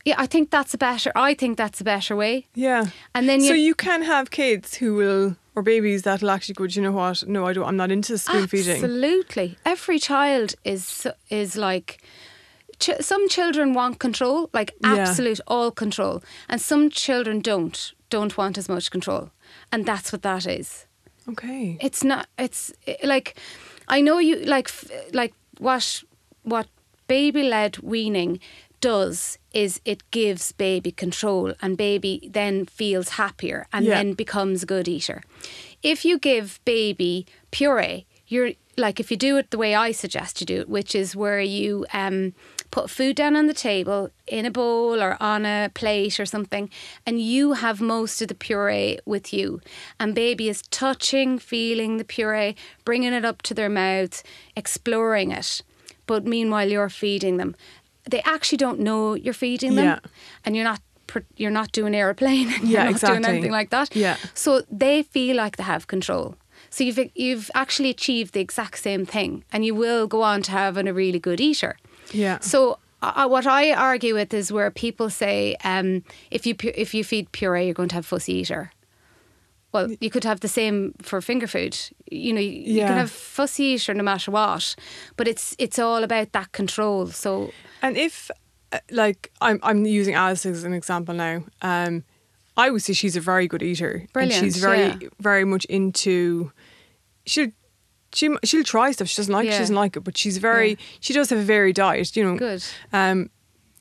[0.04, 2.46] yeah, I think that's a better, I think that's a better way.
[2.54, 2.86] Yeah.
[3.14, 6.66] And then so you- you can have kids who will, or babies that'll actually go,
[6.66, 7.26] "Do you know what?
[7.26, 7.66] No, I don't.
[7.66, 8.74] I'm not into spoon feeding.
[8.76, 9.56] Absolutely.
[9.64, 11.98] Every child is is like
[12.78, 14.94] ch- some children want control, like Yeah.
[15.08, 19.30] absolute all control, and some children don't don't want as much control,
[19.72, 20.86] and that's what that is.
[21.28, 21.78] Okay.
[21.80, 22.26] It's not.
[22.38, 22.72] It's
[23.04, 23.36] like
[23.88, 24.70] I know you like
[25.12, 26.02] like what
[26.42, 26.66] what
[27.06, 28.40] baby led weaning
[28.80, 33.96] does is it gives baby control and baby then feels happier and Yeah.
[33.96, 35.22] then becomes a good eater.
[35.82, 40.40] If you give baby puree, you're like if you do it the way I suggest
[40.40, 42.32] you do it, which is where you um,
[42.70, 46.70] put food down on the table in a bowl or on a plate or something,
[47.06, 49.60] and you have most of the puree with you,
[49.98, 52.54] and baby is touching, feeling the puree,
[52.84, 54.22] bringing it up to their mouth,
[54.56, 55.62] exploring it.
[56.06, 57.54] But meanwhile, you're feeding them.
[58.10, 59.98] They actually don't know you're feeding them, Yeah.
[60.44, 60.80] and you're not.
[61.36, 62.48] You're not doing airplane.
[62.54, 63.16] and Yeah, you're not exactly.
[63.22, 63.96] doing anything like that.
[63.96, 64.16] Yeah.
[64.32, 66.36] So they feel like they have control.
[66.70, 70.52] So you've you've actually achieved the exact same thing, and you will go on to
[70.52, 71.76] having a really good eater.
[72.12, 72.38] Yeah.
[72.40, 76.94] So uh, what I argue with is where people say um, if you pu- if
[76.94, 78.72] you feed puree, you're going to have fussy eater.
[79.72, 81.78] Well, you could have the same for finger food.
[82.10, 84.74] You know, you, you can have fussy eater no matter what,
[85.16, 87.06] but it's it's all about that control.
[87.06, 88.30] So And if,
[88.72, 91.44] uh, like, I'm I'm using Alice as an example now.
[91.62, 92.02] Um,
[92.56, 94.06] I would say she's a very good eater.
[94.12, 95.08] Brilliant, And she's very yeah.
[95.20, 96.50] very much into.
[97.24, 97.52] She'll
[98.12, 99.08] she she'll try stuff.
[99.08, 99.44] She doesn't like.
[99.46, 99.52] it, Yeah.
[99.54, 100.70] She doesn't like it, but she's very.
[100.70, 100.76] Yeah.
[101.00, 102.16] She does have a varied diet.
[102.16, 102.36] You know.
[102.36, 102.64] Good.
[102.92, 103.30] Um,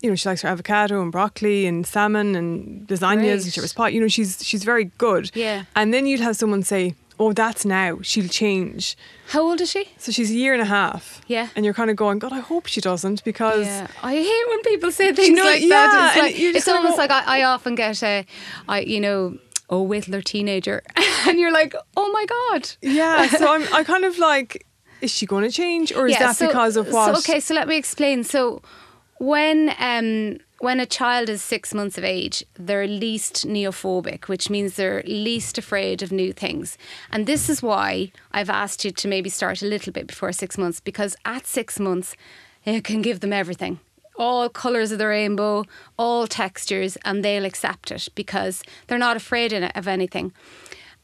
[0.01, 3.31] you know, she likes her avocado and broccoli and salmon and lasagnas Great.
[3.43, 3.89] and shepherd's pie.
[3.89, 5.29] You know, she's she's very good.
[5.35, 5.65] Yeah.
[5.75, 7.99] And then you'd have someone say, "Oh, that's now.
[8.01, 8.95] She'll change."
[9.27, 9.87] how old is she?
[9.97, 11.21] So she's a year and a half.
[11.27, 11.49] Yeah.
[11.55, 14.61] And you're kind of going, God, I hope she doesn't because Yeah, I hate when
[14.63, 16.13] people say things know, like yeah, that.
[16.15, 18.25] It's like it's almost go- like I, I often get a,
[18.67, 19.37] I you know,
[19.69, 20.82] oh wait till they're teenager,
[21.27, 24.65] and you're like, oh my god, Yeah, so I'm I kind of like
[25.01, 27.15] is she going to change, or is Yeah, that so- because of what?
[27.15, 28.23] So, okay, so let me explain.
[28.23, 28.62] So
[29.19, 34.75] when um when a child is six months of age, they're least neophobic, which means
[34.75, 36.77] they're least afraid of new things.
[37.12, 40.58] And this is why I've asked you to maybe start a little bit before six
[40.58, 42.13] months, because at six months,
[42.65, 43.79] you can give them everything.
[44.19, 45.63] All colours of the rainbow,
[45.97, 50.34] all textures, and they'll accept it because they're not afraid of anything.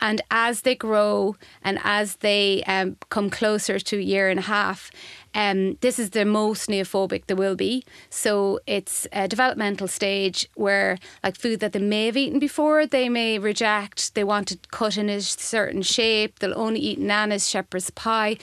[0.02, 4.44] And as they grow and as they um, come closer to a year and a
[4.44, 4.92] half,
[5.34, 7.84] um, this is the most neophobic there will be.
[8.10, 13.10] So it's a developmental stage where, like food that they may have eaten before, they
[13.10, 14.16] may reject.
[14.16, 16.40] They want to cut in a certain shape.
[16.40, 18.38] They'll only eat nanas, shepherd's pie,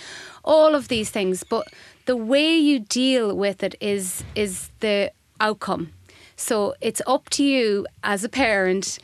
[0.44, 1.44] all of these things.
[1.44, 1.66] But
[2.06, 5.92] the way you deal with it is is the outcome.
[6.36, 8.98] So it's up to you as a parent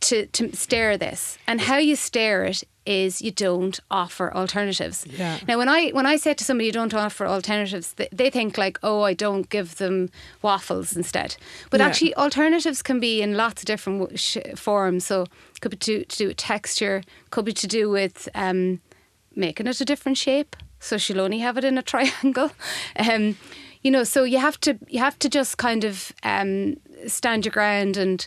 [0.00, 5.38] to, to stare this and how you stare it is you don't offer alternatives Yeah.
[5.48, 8.56] now when i when i say to somebody you don't offer alternatives they, they think
[8.56, 10.10] like oh i don't give them
[10.42, 11.36] waffles instead
[11.70, 11.86] but Yeah.
[11.86, 15.26] actually alternatives can be in lots of different sh- forms so
[15.60, 18.80] could be to, to do with texture could be to do with um,
[19.34, 22.50] making it a different shape so she'll only have it in a triangle
[22.98, 23.36] um,
[23.82, 27.52] you know so you have to you have to just kind of um, stand your
[27.52, 28.26] ground and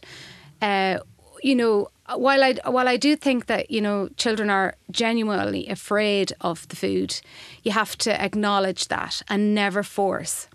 [0.62, 0.98] uh,
[1.44, 6.32] you know while I while I do think that you know children are genuinely afraid
[6.40, 7.20] of the food,
[7.64, 10.48] you have to acknowledge that and never force.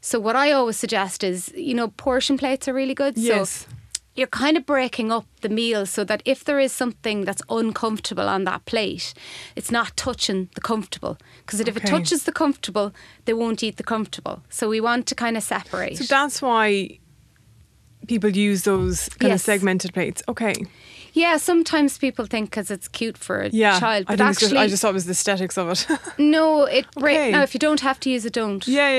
[0.00, 3.18] So what I always suggest is you know portion plates are really good.
[3.18, 3.66] Yes.
[3.66, 3.74] So
[4.14, 8.28] you're kind of breaking up the meal so that if there is something that's uncomfortable
[8.28, 9.14] on that plate,
[9.56, 11.16] it's not touching the comfortable.
[11.46, 12.92] Because if it touches the comfortable,
[13.24, 14.42] they won't eat the comfortable.
[14.50, 15.96] So we want to kind of separate.
[15.96, 16.98] So that's why
[18.06, 19.40] people use those kind Yes.
[19.40, 20.22] of segmented plates.
[20.28, 20.54] Okay.
[21.14, 23.78] yeah, sometimes people think because it's cute for a Yeah.
[23.78, 25.86] child, I but think actually, just, I just thought it was the aesthetics of it.
[26.18, 26.64] no.
[26.64, 26.86] It.
[26.96, 27.30] Okay.
[27.30, 28.66] No, if you don't have to use it, don't.
[28.66, 28.90] yeah,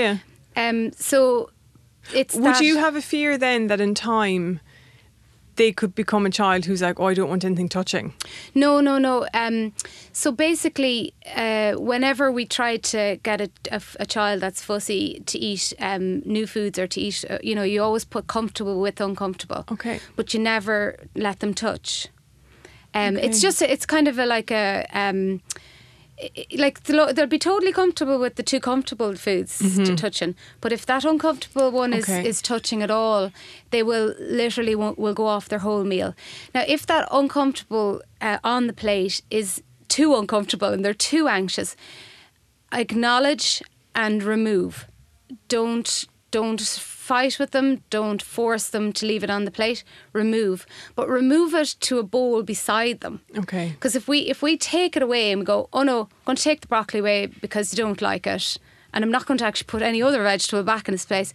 [0.56, 0.70] yeah.
[0.70, 0.92] Um.
[0.94, 1.50] So
[2.14, 2.36] it's.
[2.36, 4.60] Would that- you have a fear then that in time
[5.56, 8.14] they could become a child who's like, oh, I don't want anything touching?
[8.56, 9.28] No, no, no.
[9.34, 9.74] Um,
[10.12, 16.22] so basically, uh, whenever we try to get a child that's fussy to eat um,
[16.26, 19.66] new foods or to eat, uh, you know, you always put comfortable with uncomfortable.
[19.72, 20.00] Okay.
[20.16, 22.08] But you never let them touch.
[22.94, 24.86] Um, It's just, it's kind of a, like a.
[26.56, 31.04] Like they'll, be totally comfortable with the two comfortable foods to touching, but if that
[31.04, 32.20] uncomfortable one is, Mm-hmm.
[32.20, 32.30] Okay.
[32.30, 33.32] is touching at all,
[33.72, 36.14] they will literally will, will go off their whole meal.
[36.54, 41.76] Now, if that uncomfortable uh, on the plate is too uncomfortable and they're too anxious,
[42.72, 43.62] acknowledge
[43.96, 44.88] and remove.
[45.48, 46.60] Don't don't
[47.04, 47.84] fight with them.
[47.90, 49.84] Don't force them to leave it on the plate.
[50.14, 53.20] Remove, but remove it to a bowl beside them.
[53.38, 53.70] Okay.
[53.74, 56.38] Because if we if we take it away and we go, oh no, I'm going
[56.38, 58.58] to take the broccoli away because you don't like it,
[58.94, 61.34] and I'm not going to actually put any other vegetable back in its place,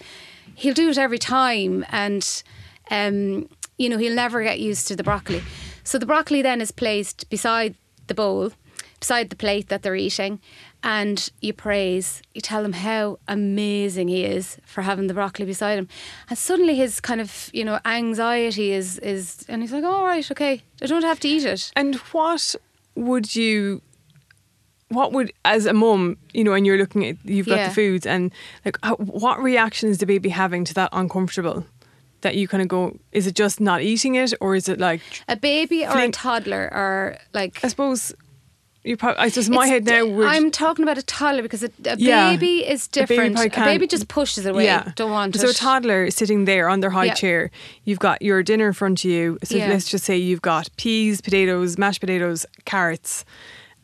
[0.54, 2.42] he'll do it every time, and
[2.90, 5.42] um, you know he'll never get used to the broccoli.
[5.84, 7.74] So the broccoli then is placed beside
[8.06, 8.52] the bowl,
[9.00, 10.40] beside the plate that they're eating,
[10.82, 12.22] and you praise.
[12.34, 15.88] You tell him how amazing he is for having the broccoli beside him,
[16.28, 20.28] and suddenly his kind of you know anxiety is is, and he's like, all right,
[20.30, 21.70] okay, I don't have to eat it.
[21.76, 22.54] And what
[22.94, 23.80] would you,
[24.88, 27.68] what would, as a mum, you know, and you're looking at, you've got Yeah.
[27.68, 28.32] the foods and
[28.64, 31.64] like, what reaction is the baby having to that uncomfortable?
[32.22, 35.00] That you kind of go, is it just not eating it or is it like,
[35.28, 37.60] A baby or a toddler or like.
[37.62, 38.12] I suppose,
[38.88, 40.26] you probably, I just, my It's head now would.
[40.26, 42.30] I'm talking about a toddler because a, a Yeah.
[42.32, 43.56] baby is A baby different.
[43.56, 44.64] A baby just pushes away.
[44.64, 44.92] Yeah.
[44.96, 45.50] Don't want so it.
[45.50, 47.14] a toddler is sitting there on their high Yeah.
[47.14, 47.50] chair.
[47.84, 49.38] You've got your dinner in front of you.
[49.44, 49.68] So Yeah.
[49.68, 53.24] let's just say you've got peas, potatoes, mashed potatoes, carrots,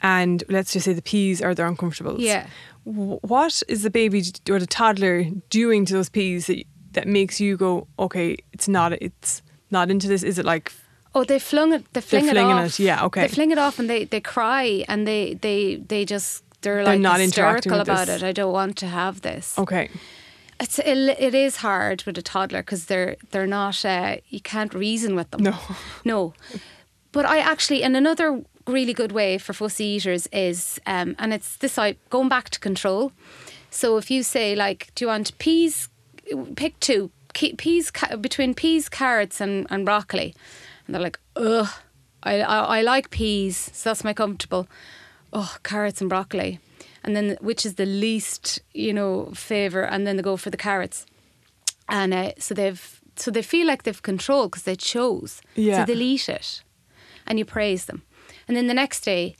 [0.02, 2.20] and let's just say the peas are their uncomfortables.
[2.20, 2.46] Yeah.
[2.84, 7.56] What is the baby or the toddler doing to those peas that that makes you
[7.56, 10.22] go, okay, it's not, it's not into this?
[10.22, 10.72] Is it like,
[11.14, 11.84] Oh, they flung it.
[11.92, 12.66] They fling it flinging off.
[12.66, 13.22] it, yeah, okay.
[13.22, 16.84] They fling it off and they, they cry and they they they just they're, They're
[16.94, 18.22] like not hysterical about this.
[18.22, 18.26] it.
[18.26, 19.56] I don't want to have this.
[19.58, 19.90] okay,
[20.58, 24.74] It's it, it is hard with a toddler because they're they're not uh, you can't
[24.74, 25.42] reason with them.
[25.42, 25.54] No.
[26.04, 26.34] no.
[27.12, 31.56] But I actually and another really good way for fussy eaters is um, and it's
[31.58, 33.12] this I going back to control.
[33.70, 35.88] So if you say like, do you want peas?
[36.56, 40.34] Pick two peas between peas, carrots, and, and broccoli,
[40.86, 41.68] and they're like, ugh,
[42.22, 44.66] I, I I like peas, so that's my comfortable.
[45.32, 46.58] Oh, carrots and broccoli,
[47.02, 50.56] and then which is the least you know favor, and then they go for the
[50.56, 51.06] carrots,
[51.88, 55.78] and uh, so they've so they feel like they've control because they chose, Yeah.
[55.78, 56.62] so they'll eat it,
[57.26, 58.02] and you praise them,
[58.48, 59.34] and then the next day.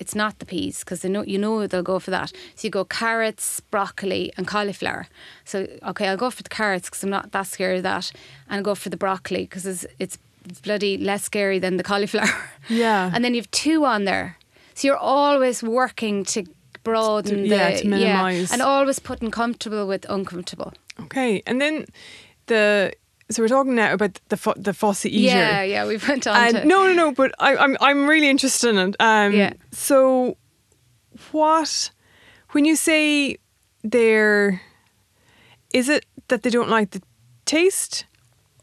[0.00, 2.30] it's not the peas because they know you know they'll go for that.
[2.54, 5.06] So you go carrots, broccoli, and cauliflower.
[5.44, 8.12] So okay, I'll go for the carrots because I'm not that scared of that,
[8.48, 10.16] and I'll go for the broccoli because it's, it's
[10.48, 12.28] it's bloody less scary than the cauliflower.
[12.68, 13.10] Yeah.
[13.14, 14.36] and then you have two on there,
[14.74, 16.44] so you're always working to
[16.84, 18.52] broaden yeah, the to minimise.
[18.52, 20.72] and always putting comfortable with uncomfortable.
[21.00, 21.86] Okay, and then
[22.46, 22.92] the
[23.30, 25.36] so we're talking now about the fu- the fussy eater.
[25.36, 27.12] Yeah, yeah, we've went on And to no, no, no.
[27.12, 28.96] But I, I'm I'm really interested in it.
[29.00, 29.52] Um, Yeah.
[29.72, 30.36] So,
[31.32, 31.90] what
[32.50, 33.36] when you say
[33.82, 34.60] they're,
[35.72, 37.02] is it that they don't like the
[37.44, 38.04] taste,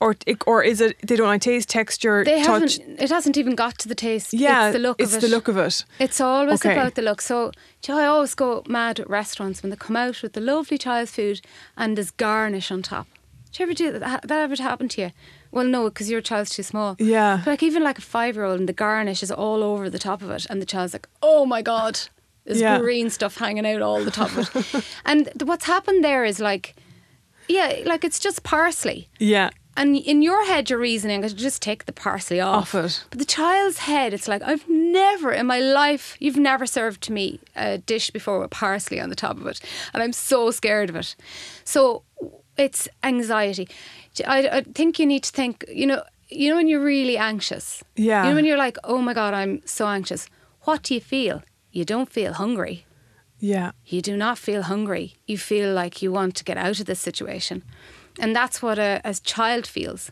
[0.05, 0.15] or
[0.45, 2.77] or is it they don't like taste, texture, They touch?
[2.77, 3.01] haven't.
[3.01, 4.33] It hasn't even got to the taste.
[4.33, 5.21] Yeah, it's the look it's of it.
[5.27, 5.83] the look of it.
[5.99, 6.73] It's always Okay.
[6.77, 7.21] about the look.
[7.21, 7.51] So,
[7.87, 10.77] you know, I always go mad at restaurants when they come out with the lovely
[10.77, 11.41] child's food
[11.75, 13.07] and there's garnish on top.
[13.51, 14.27] Do you ever do that?
[14.27, 15.11] That ever happen to you?
[15.51, 16.95] Well, no, because your child's too small.
[16.99, 17.37] Yeah.
[17.45, 19.99] But like even like a five year old and the garnish is all over the
[19.99, 21.99] top of it, and the child's like, "Oh my god,
[22.43, 22.77] there's Yeah.
[22.79, 26.75] green stuff hanging out all the top of it." and what's happened there is like,
[27.47, 29.07] yeah, like it's just parsley.
[29.19, 29.49] Yeah.
[29.77, 32.73] And in your head, you're reasoning, I just take the parsley off.
[32.73, 33.03] Off it.
[33.09, 37.11] But the child's head, it's like, I've never in my life, you've never served to
[37.11, 39.59] me a dish before with parsley on the top of it.
[39.93, 41.15] And I'm so scared of it.
[41.65, 42.03] So
[42.57, 43.67] it's anxiety.
[44.25, 47.83] I, I think you need to think, you know, you know when you're really anxious.
[47.95, 48.23] Yeah.
[48.23, 50.27] You know when you're like, oh my God, I'm so anxious.
[50.61, 51.43] What do you feel?
[51.71, 52.85] You don't feel hungry.
[53.39, 53.71] Yeah.
[53.85, 55.15] You do not feel hungry.
[55.27, 57.63] You feel like you want to get out of this situation.
[58.19, 60.11] And that's what a, a child feels.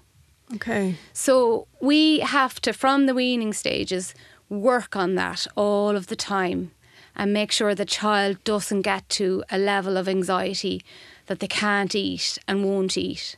[0.55, 0.95] Okay.
[1.13, 4.13] So we have to, from the weaning stages,
[4.49, 6.71] work on that all of the time
[7.15, 10.83] and make sure the child doesn't get to a level of anxiety
[11.27, 13.37] that they can't eat and won't eat.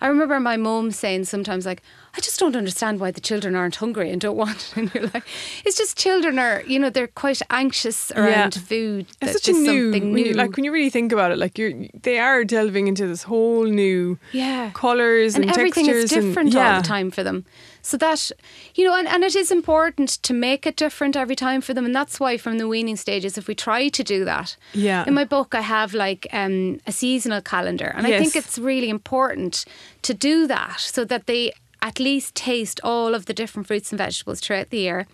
[0.00, 1.82] I remember my mum saying sometimes, like,
[2.16, 4.76] I just don't understand why the children aren't hungry and don't want it.
[4.76, 5.24] And you're like,
[5.64, 9.06] it's just children are, you know, they're quite anxious around food.
[9.20, 11.58] It's such a new, something when you, like when you really think about it, like
[11.58, 14.70] you're they are delving into this whole new Yeah.
[14.74, 16.80] colors and, and everything textures is different and, all yeah.
[16.80, 17.44] the time for them.
[17.86, 18.32] So that
[18.74, 21.84] you know, and, and it is important to make it different every time for them,
[21.84, 25.04] and that's why from the weaning stages, if we try to do that, Yeah.
[25.06, 28.88] In my book, I have like um, a seasonal calendar, and I think it's really
[28.88, 29.64] important
[30.02, 33.98] to do that so that they at least taste all of the different fruits and
[33.98, 35.06] vegetables throughout the year.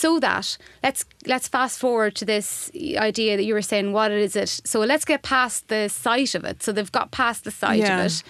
[0.00, 2.70] So that let's let's fast forward to this
[3.10, 3.92] idea that you were saying.
[3.92, 4.48] What is it?
[4.64, 6.62] So let's get past the sight of it.
[6.64, 8.00] So they've got past the sight Yeah.
[8.00, 8.22] of it,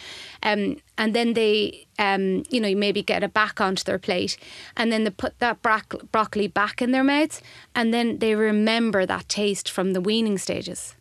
[0.43, 4.37] um, and then they, um, you know, maybe get it back onto their plate,
[4.77, 7.41] and then they put that broc- broccoli back in their mouths,
[7.75, 10.95] and then they remember that taste from the weaning stages.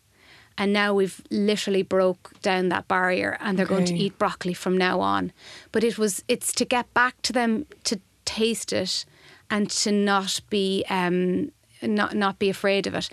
[0.58, 4.78] And now we've literally broke down that barrier, and they're going to eat broccoli from
[4.78, 5.32] now on.
[5.73, 9.06] But it was it's to get back to them to taste it
[9.54, 13.10] and to not be um, not not be afraid of it.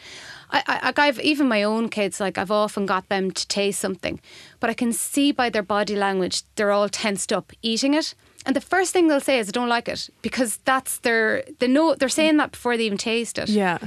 [0.52, 4.20] I, I, I've even my own kids, like I've often got them to taste something,
[4.60, 8.14] but I can see by their body language they're all tensed up eating it.
[8.46, 11.68] And the first thing they'll say is, "I don't like it," because that's their they
[11.68, 13.78] know they're saying that before they even taste it Yeah.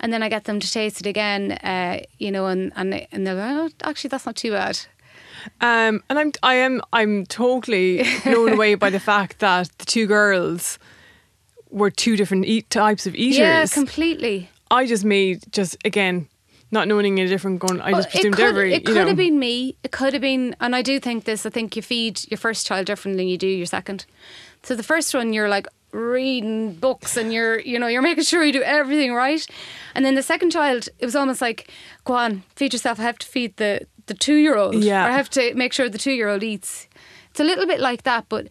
[0.00, 3.26] and then I get them to taste it again, uh, you know, and and and
[3.26, 4.78] they're like, oh, actually, that's not too bad.
[5.60, 10.06] Um, and I'm I am I'm totally blown away by the fact that the two
[10.06, 10.78] girls
[11.70, 13.38] were two different eat types of eaters.
[13.38, 14.50] Yeah, completely.
[14.70, 16.28] I just made just again
[16.70, 17.58] not knowing any different.
[17.58, 18.74] Going, I Well, just presumed it could, every.
[18.74, 19.76] it could know, have been me.
[19.82, 21.44] It could have been, and I do think this.
[21.44, 24.06] I think you feed your first child differently than you do your second.
[24.62, 28.44] So the first one, you're like reading books and you're, you know, you're making sure
[28.44, 29.44] you do everything right.
[29.94, 31.70] And then the second child, it was almost like,
[32.04, 33.00] go on, feed yourself.
[33.00, 34.74] I have to feed the the two year old.
[34.76, 35.04] Yeah.
[35.06, 36.86] Or I have to make sure the two year old eats.
[37.30, 38.48] It's a little bit like that, but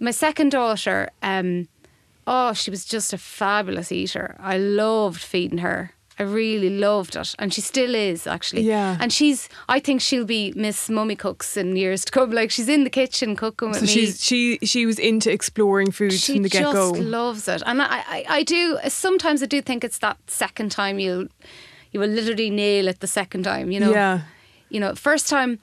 [0.00, 1.66] my second daughter, um,
[2.28, 4.36] oh, she was just a fabulous eater.
[4.38, 5.92] I loved feeding her.
[6.20, 8.62] I really loved it, and she still is actually.
[8.62, 8.96] Yeah.
[9.00, 12.32] And she's, I think she'll be Miss Mummy Cooks in years to come.
[12.32, 13.92] Like she's in the kitchen cooking with So me.
[13.92, 16.92] she's she she was into exploring foods she from the get go.
[16.92, 18.78] She just loves it, and I, I, I do.
[18.88, 21.28] Sometimes I do think it's that second time you'll,
[21.92, 23.70] you will literally nail it the second time.
[23.70, 23.92] You know.
[23.92, 24.22] Yeah.
[24.70, 25.60] You know, first time.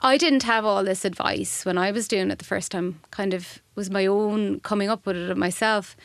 [0.00, 3.00] I didn't have all this advice when I was doing it the first time.
[3.10, 5.96] Kind of was my own coming up with it myself.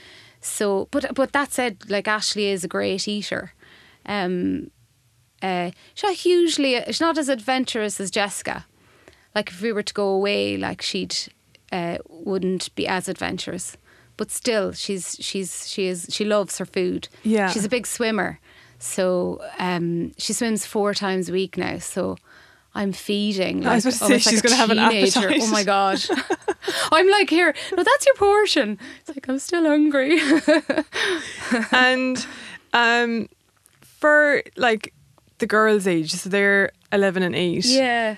[0.41, 3.53] So, but but that said, like Ashley is a great eater.
[4.05, 4.71] Um,
[5.41, 6.81] uh, she's not hugely.
[6.87, 8.65] She's not as adventurous as Jessica.
[9.35, 11.15] Like if we were to go away, like she'd
[11.71, 13.77] uh, wouldn't be as adventurous.
[14.17, 17.09] But still, she's she's she is she loves her food.
[17.23, 17.49] Yeah.
[17.49, 18.39] she's a big swimmer,
[18.79, 21.77] so um, she swims four times a week now.
[21.77, 22.17] So.
[22.75, 23.65] I'm feeding.
[23.67, 25.39] I was like, about to say she's like gonna have an appetite.
[25.41, 25.99] Oh my god!
[26.91, 27.53] I'm like here.
[27.75, 28.79] No, that's your portion.
[29.01, 30.19] It's like I'm still hungry.
[31.71, 32.25] and
[32.73, 33.29] um,
[33.81, 34.93] for like
[35.37, 37.65] the girls' age, so they're eleven and eight.
[37.65, 38.15] Yeah.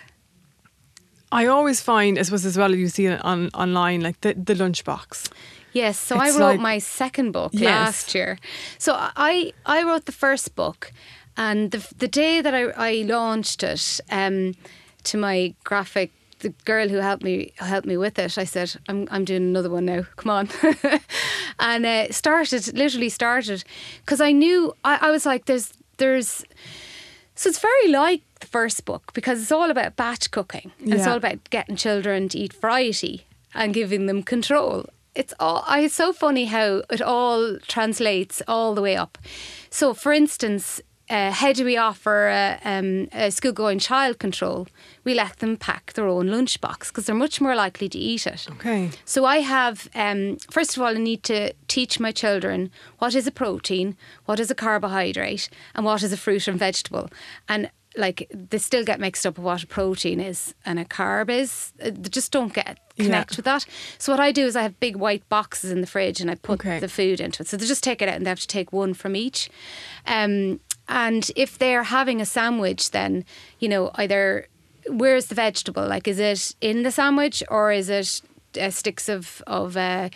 [1.31, 4.33] I always find, I suppose, as well as you see it on online, like the
[4.35, 5.29] the lunchbox.
[5.73, 7.63] Yes, so It's I wrote like- my second book Yes.
[7.65, 8.37] last year.
[8.77, 10.93] So I I wrote the first book,
[11.37, 14.53] and the the day that I, I launched it um,
[15.03, 19.07] to my graphic, the girl who helped me helped me with it, I said I'm
[19.11, 20.03] I'm doing another one now.
[20.15, 20.49] Come on,
[21.59, 23.63] and uh, started literally started
[24.01, 26.43] because I knew I, I was like there's there's.
[27.37, 30.71] So it's very like the first book because it's all about batch cooking.
[30.79, 34.85] And It's all about getting children to eat variety and giving them control.
[35.15, 39.17] It's all I- it's so funny how it all translates all the way up.
[39.69, 40.79] So for instance,
[41.09, 44.67] uh, how do we offer a, um, a school going child control?
[45.03, 48.47] We let them pack their own lunchbox because they're much more likely to eat it.
[48.51, 48.89] Okay.
[49.05, 53.27] So I have, um, first of all, I need to teach my children what is
[53.27, 53.95] a protein,
[54.25, 57.09] what is a carbohydrate, and what is a fruit and vegetable.
[57.47, 61.29] And like they still get mixed up with what a protein is and a carb
[61.29, 61.71] is.
[61.81, 63.35] Uh, They just don't get connect Yeah.
[63.37, 63.65] with that.
[63.99, 66.35] So what I do is I have big white boxes in the fridge and I
[66.35, 66.79] put Okay.
[66.79, 67.47] the food into it.
[67.47, 69.49] So they just take it out and they have to take one from each.
[70.07, 73.25] Um, and if they're having a sandwich, then
[73.59, 74.47] you know either
[74.87, 75.87] where's the vegetable?
[75.87, 78.21] Like, is it in the sandwich or is it
[78.59, 80.09] uh, sticks of of uh,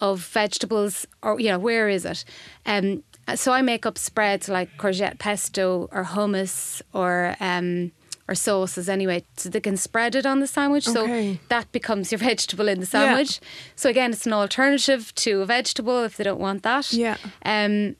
[0.00, 2.24] of vegetables, or you know, where is it?
[2.66, 3.02] Um,
[3.34, 7.36] so I make up spreads like courgette pesto or hummus or.
[7.40, 7.92] Um,
[8.26, 10.88] or sauces anyway, so they can spread it on the sandwich.
[10.88, 11.34] Okay.
[11.34, 13.38] So that becomes your vegetable in the sandwich.
[13.76, 16.90] So again, it's an alternative to a vegetable if they don't want that.
[16.90, 17.18] Yeah.
[17.44, 17.96] Um,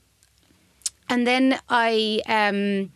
[1.08, 2.90] and then I um,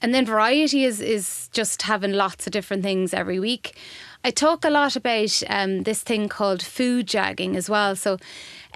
[0.00, 3.76] and then variety is is just having lots of different things every week.
[4.24, 7.96] I talk a lot about um, this thing called food jagging as well.
[7.96, 8.18] So,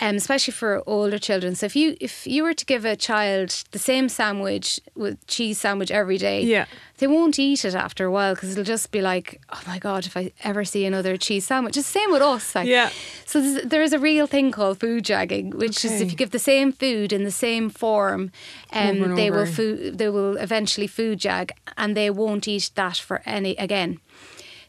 [0.01, 1.55] um, especially for older children.
[1.55, 5.59] So if you if you were to give a child the same sandwich with cheese
[5.61, 6.67] sandwich every day, Yeah.
[6.99, 10.07] they won't eat it after a while because it'll just be like, oh my god,
[10.07, 11.77] if I ever see another cheese sandwich.
[11.77, 12.55] It's the same with us.
[12.55, 12.91] Like, Yeah.
[13.25, 16.73] So there's, a real thing called food jagging, which is if you give the same
[16.73, 18.31] food in the same form,
[18.73, 22.97] um, Over they will food, they will eventually food jag, and they won't eat that
[22.97, 24.01] for any again.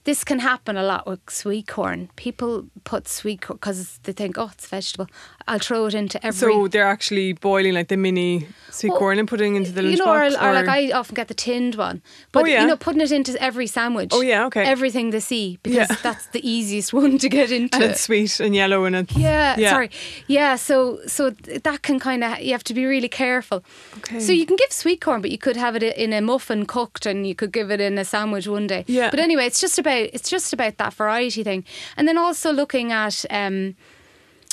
[0.08, 2.10] This can happen a lot with sweet corn.
[2.16, 5.08] People put sweet corn because they think, oh, it's vegetable.
[5.48, 6.38] I'll throw it into every.
[6.40, 9.82] So they're actually boiling like the mini sweet Well, corn and putting it into the
[9.84, 10.42] you know, lunchbox.
[10.42, 12.62] or, or like I often get the tinned one, but Oh, yeah.
[12.62, 14.10] you know, putting it into every sandwich.
[14.12, 14.64] Oh, yeah, okay.
[14.66, 15.96] Everything they see because Yeah.
[16.04, 17.74] that's the easiest one to get into.
[17.76, 19.72] and it's sweet and yellow and it's Yeah, Yeah.
[19.72, 19.90] sorry.
[20.28, 21.32] Yeah, so so
[21.64, 23.64] that can kind of you have to be really careful.
[24.00, 24.20] Okay.
[24.20, 27.06] So you can give sweet corn, but you could have it in a muffin cooked,
[27.06, 28.84] and you could give it in a sandwich one day.
[28.88, 29.10] Yeah.
[29.10, 31.64] But anyway, it's just about it's just about that variety thing,
[31.96, 33.76] and then also looking at, um,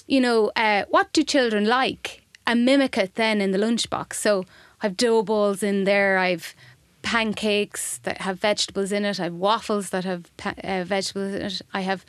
[0.06, 4.14] you know, uh, what do children like, and mimic it then in the lunchbox.
[4.14, 4.44] So
[4.82, 6.18] I've dough balls in there.
[6.18, 6.54] I've
[7.02, 9.20] pancakes that have vegetables in it.
[9.20, 11.62] I have waffles that have pa- uh, vegetables in it.
[11.72, 12.04] I have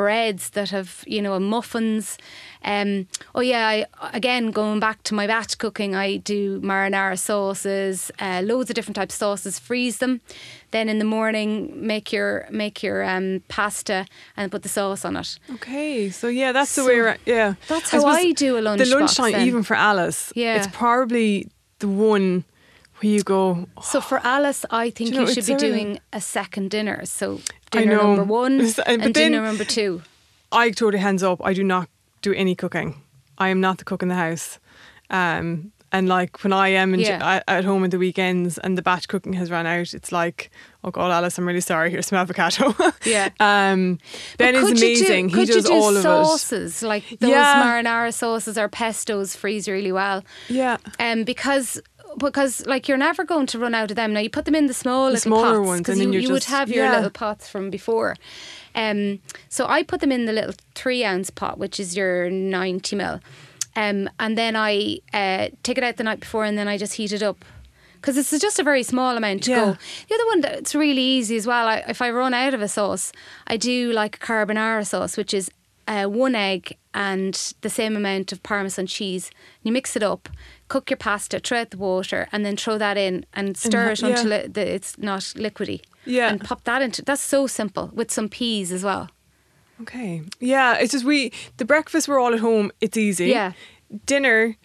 [0.00, 2.16] breads that have, you know, muffins.
[2.62, 8.10] Um, oh yeah, I, again going back to my batch cooking, I do marinara sauces,
[8.18, 9.58] uh, loads of different types of sauces.
[9.58, 10.20] Freeze them,
[10.70, 11.50] then in the morning
[11.86, 15.38] make your make your um, pasta and put the sauce on it.
[15.56, 17.18] Okay, so yeah, that's the way around.
[17.26, 18.80] Yeah, that's how I do a lunch.
[18.82, 20.56] The lunchtime, even for Alice, Yeah.
[20.56, 21.48] it's probably
[21.78, 22.44] the one
[23.00, 23.66] where you go.
[23.82, 27.04] So for Alice, I think Do you, you should be doing a second dinner.
[27.06, 27.40] So
[27.70, 30.02] dinner number one uh, and dinner number two.
[30.52, 31.40] I totally hands up.
[31.44, 31.88] I do not
[32.22, 33.02] do any cooking.
[33.38, 34.58] I am not the cook in the house.
[35.08, 37.40] Um, and like when I am in, Yeah.
[37.48, 40.50] at, home at the weekends and the batch cooking has run out, it's like,
[40.84, 41.90] oh God, Alice, I'm really sorry.
[41.90, 42.74] Here's some avocado.
[43.04, 43.30] Yeah.
[43.40, 43.98] um,
[44.38, 45.28] Ben is you do- amazing.
[45.30, 46.02] he could does you do all of it.
[46.02, 47.62] sauces like those Yeah.
[47.64, 50.22] marinara sauces or pestos freeze really well.
[50.48, 50.76] Yeah.
[51.00, 51.80] Um, because
[52.18, 54.12] because like you're never going to run out of them.
[54.12, 56.30] Now you put them in the small The little smaller pots ones, because you, you
[56.32, 56.96] would have your yeah.
[56.96, 58.16] little pots from before.
[58.74, 62.96] Um, so I put them in the little three ounce pot, which is your ninety
[62.96, 63.20] mil,
[63.76, 66.94] um, and then I uh, take it out the night before, and then I just
[66.94, 67.44] heat it up.
[67.94, 69.64] Because it's just a very small amount to Yeah.
[69.64, 69.76] go.
[70.08, 71.68] The other one that's really easy as well.
[71.68, 73.12] I, if I run out of a sauce,
[73.46, 75.50] I do like a carbonara sauce, which is
[75.86, 79.30] uh, one egg and the same amount of parmesan cheese.
[79.62, 80.30] You mix it up,
[80.70, 83.90] cook your pasta, throw out the water, and then throw that in and stir ha-
[83.90, 84.08] it yeah.
[84.08, 85.82] until it, it's not liquidy.
[86.06, 86.30] Yeah.
[86.30, 87.02] and pop that into.
[87.02, 89.10] That's so simple with some peas as well.
[89.82, 90.22] Okay.
[90.38, 92.70] Yeah, it's just we the breakfast we're all at home.
[92.80, 93.26] It's easy.
[93.26, 93.52] Yeah.
[94.06, 94.56] Dinner,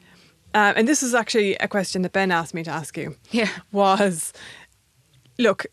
[0.54, 3.16] um, and this is actually a question that Ben asked me to ask you.
[3.32, 3.50] Yeah.
[3.72, 4.32] Was
[5.40, 5.66] look,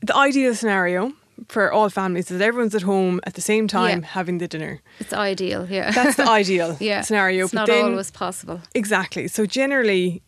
[0.00, 1.12] the ideal scenario
[1.48, 4.06] for all families is that everyone's at home at the same time Yeah.
[4.06, 4.80] having the dinner.
[5.00, 5.66] It's ideal.
[5.70, 7.44] Yeah, That's the ideal yeah scenario.
[7.44, 8.60] It's but not then, always possible.
[8.74, 9.28] Exactly.
[9.28, 10.22] So generally,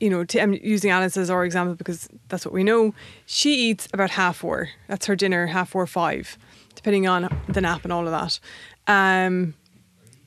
[0.00, 2.94] you know, t- I'm using Alice as our example because that's what we know.
[3.26, 4.68] She eats about half four.
[4.88, 6.36] That's her dinner, half four, five,
[6.74, 8.40] depending on the nap and all of that.
[8.86, 9.54] Um,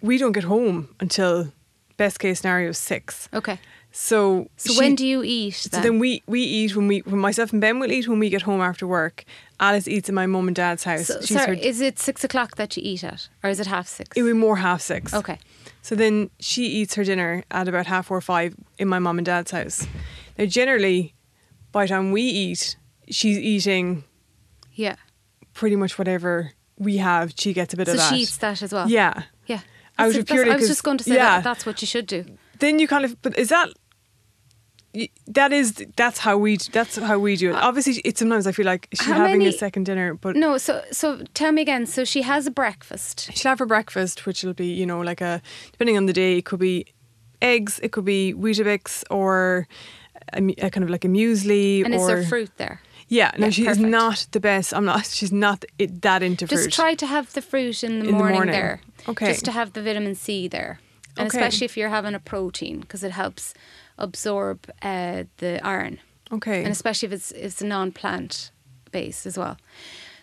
[0.01, 1.51] we don't get home until
[1.97, 3.27] best case scenario six.
[3.33, 3.59] Okay.
[3.91, 5.51] So, So she- when do you eat?
[5.55, 5.81] so Then?
[5.81, 8.43] then we we eat when we when myself and Ben will eat when we get
[8.43, 9.23] home after work.
[9.59, 11.07] Alice eats in my mum and dad's house.
[11.07, 13.87] So, sorry, her, is it six o'clock that you eat at, or is it half
[13.87, 14.15] six?
[14.15, 15.13] it would be more half six.
[15.13, 15.39] okay.
[15.81, 19.17] So then she eats her dinner at about half four or five in my mum
[19.17, 19.87] and dad's house.
[20.37, 21.13] Now generally,
[21.71, 22.75] by the time we eat,
[23.09, 24.03] she's eating
[24.73, 24.97] Yeah.
[25.53, 27.33] pretty much whatever we have.
[27.37, 28.09] She gets a bit So of that.
[28.13, 28.87] she eats that as well.
[28.89, 29.23] Yeah.
[29.47, 29.61] Yeah.
[29.97, 31.37] I was That's- that's- purely I was just going to say yeah.
[31.37, 32.25] that that's what you should do.
[32.59, 33.69] Then you kind of, but is that?
[35.27, 37.55] That is that's how we that's how we do it.
[37.55, 40.57] Obviously, it's sometimes I feel like she's Uh, having many- a second dinner, but No,
[40.57, 41.85] so so tell me again.
[41.85, 43.29] So she has a breakfast.
[43.35, 45.41] she'll have her breakfast, which will be, you know, like a
[45.71, 46.85] depending on the day, it could be
[47.41, 49.67] eggs, it could be Weetabix, or
[50.33, 51.85] a, a kind of like a muesli.
[51.85, 52.81] And or, is there fruit there?
[53.07, 53.85] Yeah, no, Yeah, she perfect.
[53.85, 54.73] is not the best.
[54.73, 55.05] I'm not.
[55.17, 56.73] She's not it, that into Just fruit.
[56.73, 58.53] try to have the fruit in the, In the morning, morning.
[58.53, 58.81] there.
[59.07, 59.27] Okay.
[59.27, 60.79] Just to have the vitamin C there.
[61.17, 61.37] And Okay.
[61.37, 63.53] especially if you're having a protein because it helps
[63.97, 65.99] absorb uh, the iron.
[66.31, 66.63] okay.
[66.63, 68.51] And especially if it's it's a non-plant
[68.91, 69.57] base as well.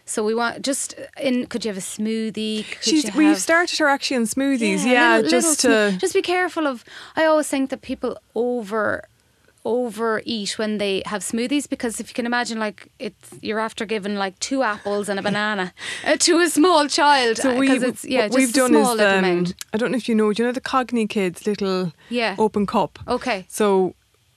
[0.06, 2.64] So we want just in could you have a smoothie?
[2.70, 3.04] Could She's.
[3.04, 4.84] you We've started her actually in smoothies.
[4.84, 5.98] Yeah, little- just little to.
[5.98, 6.84] just be careful of.
[7.16, 9.04] I always think that people over
[9.64, 14.14] overeat when they have smoothies because if you can imagine like it's you're after giving
[14.14, 15.72] like two apples and a banana
[16.06, 19.46] uh, to a small child so we, it's, yeah, we've done small is um.
[19.72, 20.32] I don't know if you know.
[20.32, 22.34] Do you know the Cogni kids little Yeah.
[22.38, 22.98] open cup?
[23.08, 23.46] Okay.
[23.48, 23.94] So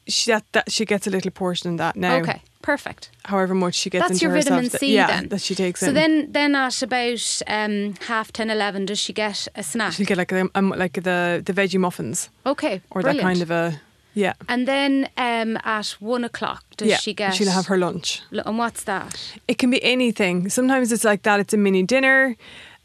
[0.07, 2.15] she that, that she gets a little portion of that now.
[2.17, 2.41] Okay.
[2.61, 3.11] Perfect.
[3.25, 4.49] However much she gets That's into your herself.
[4.55, 5.29] vitamin that- C yeah, then.
[5.29, 5.93] that she takes So in.
[5.93, 9.93] then, then at about um, half 10, 11, does she get a snack?
[9.93, 13.17] she'll get like a, um, like the the veggie muffins okay, or brilliant.
[13.19, 13.81] that kind of a
[14.23, 14.33] yeah.
[14.47, 17.35] And then um, at one o'clock, does yeah, she get?
[17.35, 18.21] she'll have her lunch.
[18.45, 19.13] And what's that?
[19.47, 20.49] It can be anything.
[20.49, 21.39] Sometimes it's like that.
[21.39, 22.35] It's a mini dinner,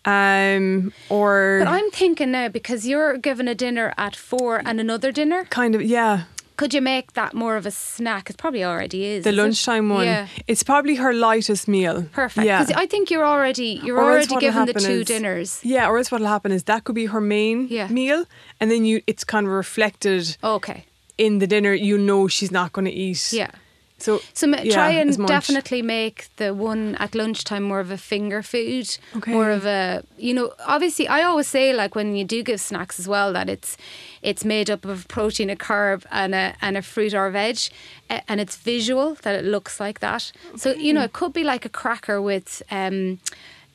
[0.04, 5.12] um, or But I'm thinking now because you're given a dinner at four and another
[5.12, 5.44] dinner.
[5.50, 6.24] kind of yeah.
[6.58, 8.28] Could you make that more of a snack?
[8.30, 9.24] It probably already is.
[9.24, 9.42] The is it?
[9.42, 10.04] lunchtime one.
[10.06, 10.26] Yeah.
[10.46, 12.04] It's probably her lightest meal.
[12.12, 12.46] Perfect.
[12.46, 12.60] Yeah.
[12.62, 15.60] Because I think you're already you're Or already given the two is- dinners.
[15.64, 17.88] Yeah, or else what'll happen is that could be her main Yeah.
[17.88, 18.26] meal,
[18.60, 20.84] and then you it's kind of reflected Okay.
[21.18, 21.72] In the dinner.
[21.74, 23.32] You know she's not going to eat.
[23.32, 23.50] Yeah.
[23.98, 27.96] So So ma- yeah, try and definitely make the one at lunchtime more of a
[27.96, 29.30] finger food, Okay.
[29.32, 30.50] more of a you know.
[30.66, 33.76] Obviously, I always say like when you do give snacks as well that it's
[34.20, 37.58] it's made up of protein, a carb, and a and a fruit or veg,
[38.28, 40.32] and it's visual that it looks like that.
[40.56, 43.20] So you know it could be like a cracker with um,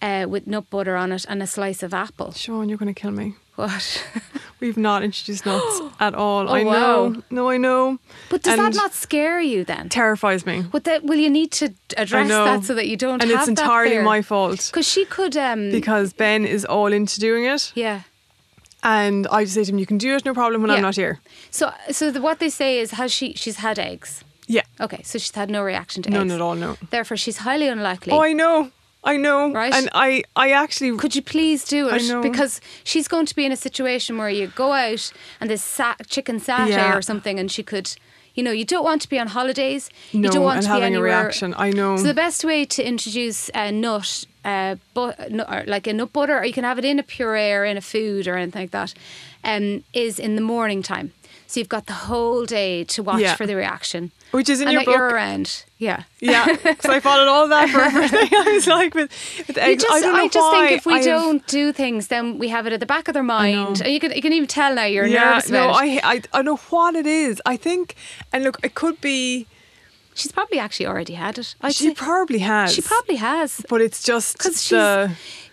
[0.01, 2.33] uh, with nut butter on it and a slice of apple.
[2.33, 3.35] Sean, you're going to kill me.
[3.57, 4.05] What?
[4.59, 6.47] We've not introduced nuts at all.
[6.49, 6.69] Oh, I know.
[7.09, 7.23] wow.
[7.31, 7.97] No, I know.
[8.29, 9.89] But does that not scare you then?
[9.89, 10.63] terrifies me?
[10.71, 13.97] But that, will you need to address that so that you don't and it's entirely
[13.99, 18.01] my fault Because she could um because Ben is all into doing it, yeah.
[18.83, 20.77] and I just say to him, "You can do it, no problem when Yeah.
[20.77, 21.19] I'm not here."
[21.51, 24.23] So so the, what they say is has she she's had eggs.
[24.49, 26.29] Yeah, Okay, so she's had no reaction to none eggs.
[26.29, 26.55] None at all.
[26.55, 26.77] No.
[26.89, 28.13] Therefore, she's highly unlikely.
[28.13, 28.71] Oh, I know.
[29.03, 29.51] I know.
[29.53, 29.73] Right.
[29.73, 30.97] And I, I actually.
[30.97, 32.07] Could you please do I it?
[32.09, 32.21] know.
[32.21, 35.95] Because she's going to be in a situation where you go out and there's sa-
[36.07, 36.97] chicken satay Yeah.
[36.97, 37.95] or something, and she could,
[38.35, 39.89] you know, you don't want to be on holidays.
[40.13, 41.53] no, you don't want and to be having a reaction.
[41.57, 41.95] I know.
[41.97, 45.31] So the best way to introduce a nut, uh, but
[45.67, 47.81] like a nut butter, or you can have it in a puree or in a
[47.81, 48.93] food or anything like that,
[49.43, 51.13] um, is in the morning time.
[51.49, 53.35] So you've got the whole day to watch Yeah.
[53.35, 55.13] for the reaction, Which is in and your you're book.
[55.13, 55.63] around.
[55.77, 56.03] Yeah.
[56.19, 58.27] Yeah, because I followed all that for everything.
[58.33, 59.09] I was like, with,
[59.47, 60.67] with eggs, just, I don't know just why.
[60.67, 63.07] think if we I have- don't do things, then we have it at the back
[63.07, 65.69] of their mind, and you can you can even tell now you're yeah, nervous no.
[65.69, 67.41] I, I, I know what it is.
[67.45, 67.95] I think,
[68.33, 69.47] and look, it could be.
[70.13, 71.55] She's probably actually already had it.
[71.61, 71.93] I'd she say.
[71.93, 72.73] probably has.
[72.73, 73.63] She probably has.
[73.69, 74.71] But it's just Because she's.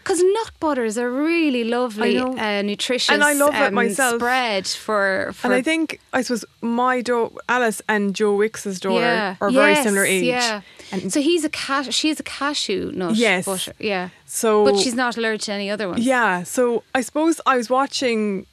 [0.05, 4.17] Because nut butters are really lovely, uh, nutritious, And I love it um, myself.
[4.21, 9.01] Spread for, for And I think I suppose my daughter, Alice and Joe Wicks's daughter,
[9.01, 10.25] yeah, are very Yes, similar age.
[10.25, 10.61] Yeah.
[10.93, 11.93] And so he's a cash.
[11.95, 13.47] She's a cashew nut Yes.
[13.47, 13.73] butter.
[13.79, 14.11] Yeah.
[14.27, 16.05] so, But she's not allergic to any other ones.
[16.05, 16.43] yeah.
[16.45, 18.47] So I suppose I was watching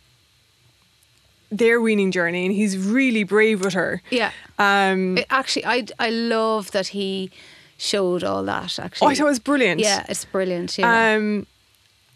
[1.51, 4.01] their weaning journey, and he's really brave with her.
[4.09, 4.31] Yeah.
[4.57, 7.29] Um, It- actually, I I love that he
[7.81, 8.77] showed all that.
[8.79, 9.79] Actually, oh, I thought it was brilliant.
[9.81, 10.77] Yeah, it's brilliant.
[10.77, 11.15] Yeah.
[11.15, 11.47] Um,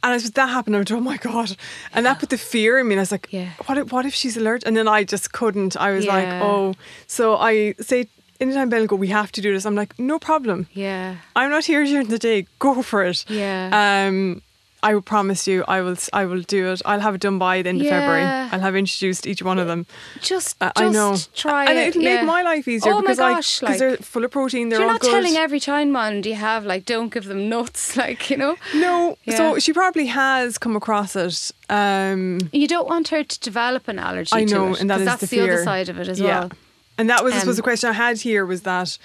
[0.03, 1.55] and as that happened, I was, oh my god,
[1.93, 2.93] and that put the fear in me.
[2.93, 3.49] And I was like, Yeah.
[3.65, 4.67] what if, what if she's allergic?
[4.67, 5.75] And then I just couldn't.
[5.75, 6.75] I was like, oh.
[7.07, 8.07] So I say
[8.39, 9.65] anytime Ben will go, we have to do this.
[9.65, 10.67] I'm like, no problem.
[10.73, 11.15] yeah.
[11.35, 12.45] I'm not here during the day.
[12.59, 13.25] Go for it.
[13.29, 13.69] Yeah.
[14.07, 14.41] Um,
[14.83, 15.95] I will promise you, I will.
[16.13, 16.81] I will do it.
[16.85, 18.21] I'll have it done by the end of February.
[18.21, 19.87] I'll have introduced each one of them.
[20.21, 21.17] Just, I- just I know.
[21.33, 21.87] try and it.
[21.87, 22.17] it'll yeah.
[22.17, 24.69] make my life easier Oh my because gosh, like, 'cause like- they're full of protein.
[24.69, 25.09] They're You're not good.
[25.09, 28.57] telling every childmind you have like don't give them nuts, like you know.
[28.75, 29.37] no, Yeah.
[29.37, 31.51] so she probably has come across it.
[31.69, 34.35] Um, You don't want her to develop an allergy.
[34.35, 36.19] I to know, it, and that is that's the the, other side of it as
[36.19, 36.25] yeah.
[36.41, 36.51] well.
[36.99, 38.97] And that was, I Um, suppose, the question I had here was that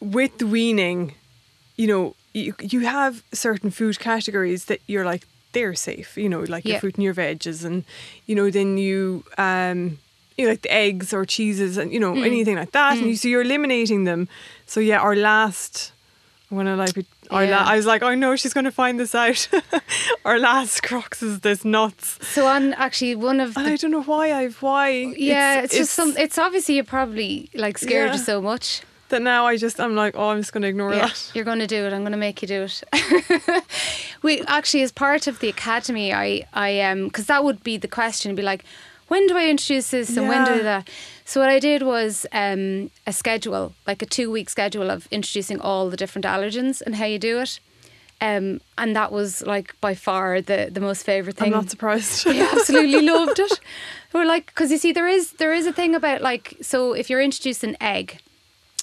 [0.00, 1.14] with the weaning,
[1.76, 2.14] you know,
[2.46, 6.78] you, you have certain food categories that you're like, they're safe, you know, like your
[6.80, 7.64] fruit and your veggies.
[7.64, 7.84] And,
[8.26, 9.98] you know, then you, um,
[10.36, 12.26] you know, like the eggs or cheeses and, you know, Mm.
[12.26, 12.98] anything like that.
[12.98, 14.28] And you, so you're eliminating them.
[14.66, 15.92] So, yeah, our last,
[16.50, 17.62] I want to like, be- our Yeah.
[17.64, 19.48] la- I was like, oh no, she's going to find this out.
[20.24, 22.18] our last crux is this nuts.
[22.26, 24.88] So on actually one of And I don't know why I've, why.
[25.16, 26.14] yeah, it's, just some.
[26.16, 28.16] It's obviously you're probably like scared Yeah.
[28.16, 28.82] so much.
[29.08, 31.30] That now I just I'm like, oh, I'm just going to ignore Yeah, that.
[31.34, 31.92] you're going to do it.
[31.92, 32.82] I'm going to make you do it.
[34.22, 37.88] we actually, as part of the academy, I, I, um, because that would be the
[37.88, 38.34] question.
[38.34, 38.64] Be like,
[39.08, 40.88] when do I introduce this and when do that?
[41.24, 45.60] So what I did was um, a schedule, like a two week schedule of introducing
[45.60, 47.60] all the different allergens and how you do it.
[48.20, 51.54] Um, and that was like by far the the most favorite thing.
[51.54, 52.26] I'm not surprised.
[52.26, 53.60] I absolutely loved it.
[54.12, 57.08] We're like, because you see, there is there is a thing about like, so if
[57.08, 58.18] you're introducing egg,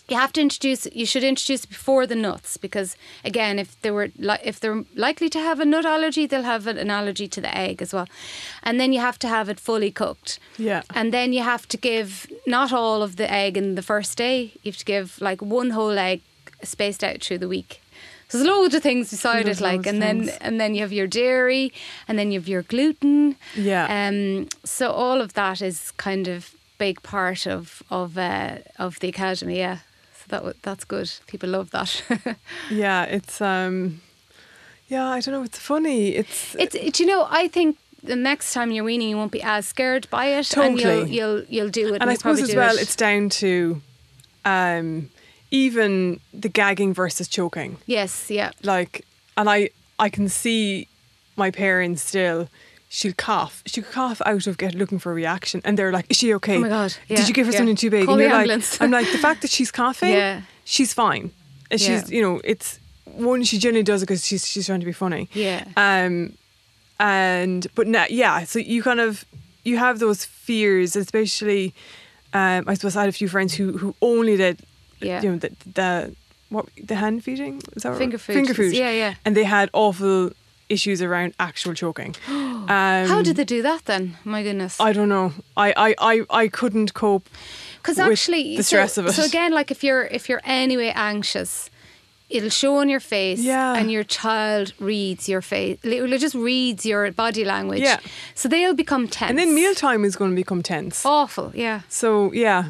[0.08, 0.86] you have to introduce.
[0.94, 5.30] You should introduce before the nuts because again, if they were li- if they're likely
[5.30, 8.08] to have a nut allergy, they'll have an allergy to the egg as well,
[8.64, 10.40] and then you have to have it fully cooked.
[10.58, 10.84] Yeah.
[10.94, 14.52] And then you have to give not all of the egg in the first day.
[14.64, 16.22] You have to give like one whole egg
[16.64, 17.82] spaced out through the week.
[18.28, 20.38] So there's loads of things beside There's it, like, and then things.
[20.42, 21.72] and then you have your dairy,
[22.08, 23.36] and then you have your gluten.
[23.56, 23.86] Yeah.
[24.08, 24.48] Um.
[24.64, 29.58] So all of that is kind of big part of of uh, of the academy.
[29.60, 29.78] Yeah.
[30.30, 31.12] So that that's good.
[31.28, 32.04] People love that.
[32.72, 34.02] yeah, it's um
[34.88, 36.10] yeah, I don't know, it's funny.
[36.16, 37.78] It's it's it, you know I think.
[38.04, 41.44] The next time you're weaning, you won't be as scared by it, and you'll you'll
[41.50, 42.02] you'll do it.
[42.04, 42.82] and I suppose as well it.
[42.84, 43.82] it's down to
[44.44, 45.10] um
[45.50, 47.78] even the gagging versus choking.
[47.88, 49.06] yes, yeah, Like
[49.36, 50.88] and I I can see
[51.36, 52.48] my parents still
[52.88, 53.62] She'll cough.
[53.66, 56.58] She'll cough out of get looking for a reaction, and they're like, "Is she okay?
[56.58, 57.58] Oh my God, yeah, Did you give her yeah.
[57.60, 58.82] something too big?" Call and the you're like, ambulance.
[58.82, 60.42] "I'm like the fact that she's coughing, Yeah.
[60.64, 61.32] she's fine.
[61.72, 64.86] And she's, you know, it's one she generally does it because she's she's trying to
[64.86, 65.28] be funny.
[65.34, 65.66] Yeah.
[65.76, 66.34] Um,
[67.00, 68.44] and but now, yeah.
[68.46, 69.26] So you kind of
[69.64, 71.74] you have those fears, especially.
[72.34, 74.60] Um, I suppose I had a few friends who who only did,
[75.02, 75.22] Yeah.
[75.22, 76.16] you know, the the
[76.50, 78.34] what the hand feeding is that Finger food.
[78.36, 79.14] finger food, Yeah, yeah.
[79.26, 80.32] and they had awful
[80.76, 82.12] issues around actual choking.
[82.28, 82.68] um,
[83.14, 84.04] How did they do that then?
[84.24, 84.74] My goodness.
[84.80, 85.28] I don't know.
[85.66, 87.26] I I I, I couldn't cope.
[87.82, 89.14] Because with actually, the so- stress of it.
[89.14, 91.70] So again, like if you're if you're anyway anxious,
[92.30, 93.78] it'll show on your face, Yeah.
[93.78, 95.78] and your child reads your face.
[95.84, 97.82] It just reads your body language.
[97.84, 98.00] Yeah.
[98.34, 99.30] So they'll become tense.
[99.30, 101.06] And then mealtime is going to become tense.
[101.06, 101.52] Awful.
[101.54, 101.82] Yeah.
[101.90, 102.62] So yeah,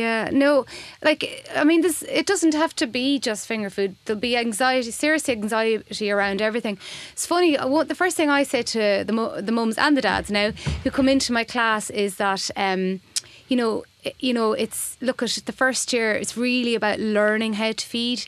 [0.00, 0.64] Yeah, no,
[1.08, 1.22] like
[1.60, 3.92] I mean, this it doesn't have to be just finger food.
[4.04, 6.78] There'll be anxiety, serious anxiety around everything.
[7.12, 7.50] It's funny.
[7.58, 10.48] I want- The first thing I say to the the mums and the dads now
[10.82, 13.00] who come into my class is that, um,
[13.48, 13.84] you know,
[14.26, 16.12] you know, it's look at the first year.
[16.20, 18.20] It's really about learning how to feed,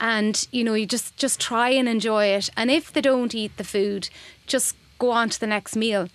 [0.00, 2.50] and you know, you just just try and enjoy it.
[2.56, 4.08] And if they don't eat the food,
[4.46, 6.06] just go on to the next meal.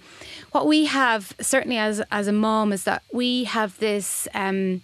[0.53, 4.81] What we have certainly as as a mom is that we have this um,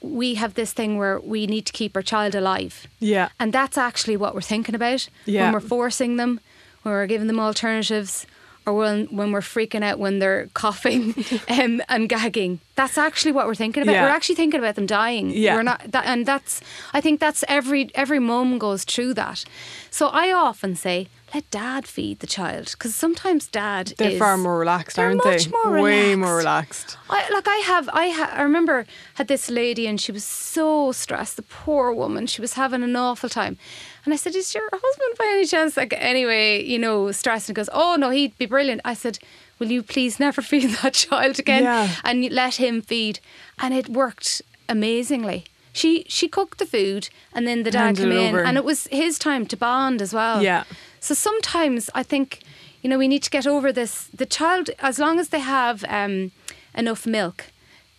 [0.00, 2.86] we have this thing where we need to keep our child alive.
[3.00, 5.42] yeah, And that's actually what we're thinking about Yeah.
[5.44, 6.38] when we're forcing them,
[6.82, 8.24] when we're giving them alternatives,
[8.64, 11.14] or when, when we're freaking out when they're coughing
[11.48, 12.60] um, and gagging.
[12.76, 13.92] That's actually what we're thinking about.
[13.94, 14.02] Yeah.
[14.04, 15.30] We're actually thinking about them dying.
[15.30, 15.56] Yeah.
[15.56, 16.60] We're not, that, and that's.
[16.92, 19.44] I think that's every every mum goes through that.
[19.90, 24.36] So I often say, let dad feed the child because sometimes dad they're is far
[24.38, 25.50] more relaxed, they're aren't much they?
[25.50, 26.96] more Way more relaxed.
[27.10, 27.28] relaxed.
[27.30, 30.90] I like I have I ha- I remember had this lady and she was so
[30.92, 33.58] stressed the poor woman she was having an awful time
[34.04, 37.56] and I said is your husband by any chance like anyway you know stressed and
[37.56, 39.18] goes oh no he'd be brilliant I said
[39.58, 41.88] will you please never feed that child again Yeah.
[42.04, 43.20] and let him feed
[43.58, 48.12] and it worked amazingly she she cooked the food and then the dad Handed came
[48.12, 48.44] in over.
[48.44, 50.64] and it was his time to bond as well Yeah.
[51.00, 52.40] so sometimes I think,
[52.82, 54.08] you know, we need to get over this.
[54.14, 56.30] The child, as long as they have um,
[56.74, 57.46] enough milk,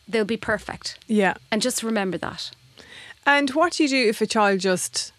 [0.07, 0.97] they'll be perfect.
[1.07, 1.33] Yeah.
[1.51, 2.51] And just remember that.
[3.25, 5.11] And what do you do if a child just,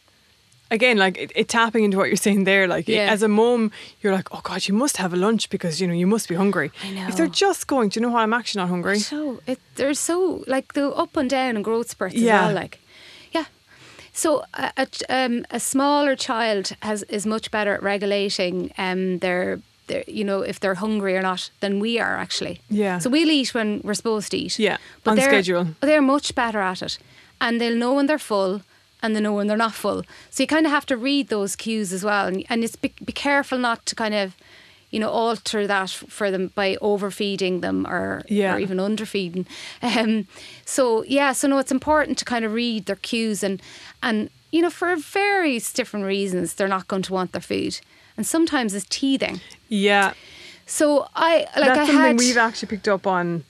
[0.70, 3.10] again, like it, it tapping into what you're saying there, like Yeah.
[3.12, 5.94] as a mom, you're like, oh God, you must have a lunch because you know
[5.94, 6.70] you must be hungry.
[6.84, 7.08] I know.
[7.08, 8.20] If they're just going, do you know what?
[8.22, 8.98] I'm actually not hungry.
[9.00, 12.40] So it, they're so like the up and down and growth spurts Yeah.
[12.40, 12.54] as well.
[12.62, 12.78] Like,
[13.32, 13.44] yeah.
[14.12, 19.60] So a, a, um, a smaller child has is much better at regulating um, their,
[19.86, 22.60] their, you know, if they're hungry or not than we are actually.
[22.68, 22.98] Yeah.
[22.98, 24.58] So we'll eat when we're supposed to eat.
[24.58, 25.66] Yeah, But on they're, schedule.
[25.80, 26.98] They're much better at it,
[27.40, 28.62] and they'll know when they're full.
[29.02, 30.02] And they know when they're not full.
[30.30, 32.26] So you kind of have to read those cues as well.
[32.26, 34.36] And, and it's be, be careful not to kind of,
[34.90, 38.54] you know, alter that for them by overfeeding them or, Yeah.
[38.54, 39.46] or even underfeeding.
[39.82, 40.26] Um,
[40.64, 43.62] so yeah, so no, it's important to kind of read their cues and
[44.02, 47.80] and you know for various different reasons they're not going to want their food,
[48.16, 49.40] and sometimes it's teething.
[49.68, 50.12] Yeah,
[50.66, 53.44] So I like that's I something had, we've actually picked up on.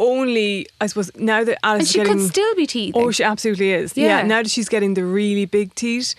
[0.00, 2.12] Only, I suppose, now that Alice and she getting.
[2.18, 3.02] could still be teething.
[3.02, 3.96] Oh, she absolutely is.
[3.96, 4.18] Yeah.
[4.20, 4.22] Yeah.
[4.26, 6.14] Now that she's getting the really big teeth,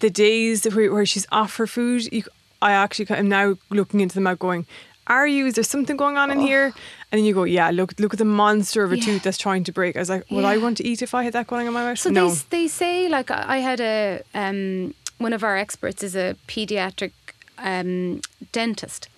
[0.00, 2.22] the days where, where she's off her food, you,
[2.62, 4.64] I actually am now looking into them out going,
[5.08, 5.46] are you?
[5.46, 6.66] Is there something going on in here?
[7.10, 8.98] And then you go, yeah, look, look at the monster of a Oh.
[8.98, 9.04] Yeah.
[9.04, 9.96] tooth that's trying to break.
[9.96, 11.82] I was like, would I want to eat if I had that going on my
[11.84, 11.98] mouth?
[11.98, 12.30] So no.
[12.30, 16.34] they they say like I I had a um, one of our experts is a
[16.48, 17.12] pediatric
[17.58, 18.20] um,
[18.52, 19.08] dentist,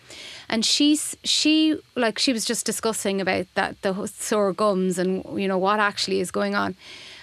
[0.48, 5.48] and she's she like she was just discussing about that the sore gums and you
[5.48, 6.74] know what actually is going on,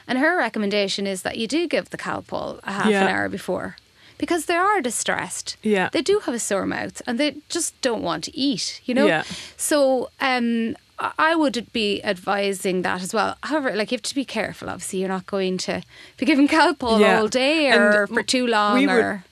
[0.07, 3.03] and her recommendation is that you do give the Calpol a half Yeah.
[3.03, 3.75] an hour before.
[4.17, 5.57] Because they are distressed.
[5.61, 5.89] Yeah.
[5.91, 9.07] They do have a sore mouth and they just don't want to eat, you know?
[9.07, 9.23] Yeah.
[9.57, 10.77] So um,
[11.19, 13.35] I would be advising that as well.
[13.43, 14.69] However, like you have to be careful.
[14.69, 15.83] Obviously, you're not going to
[16.15, 17.19] be giving Calpol Yeah.
[17.19, 18.75] all day And or for too long.
[18.77, 19.25] we or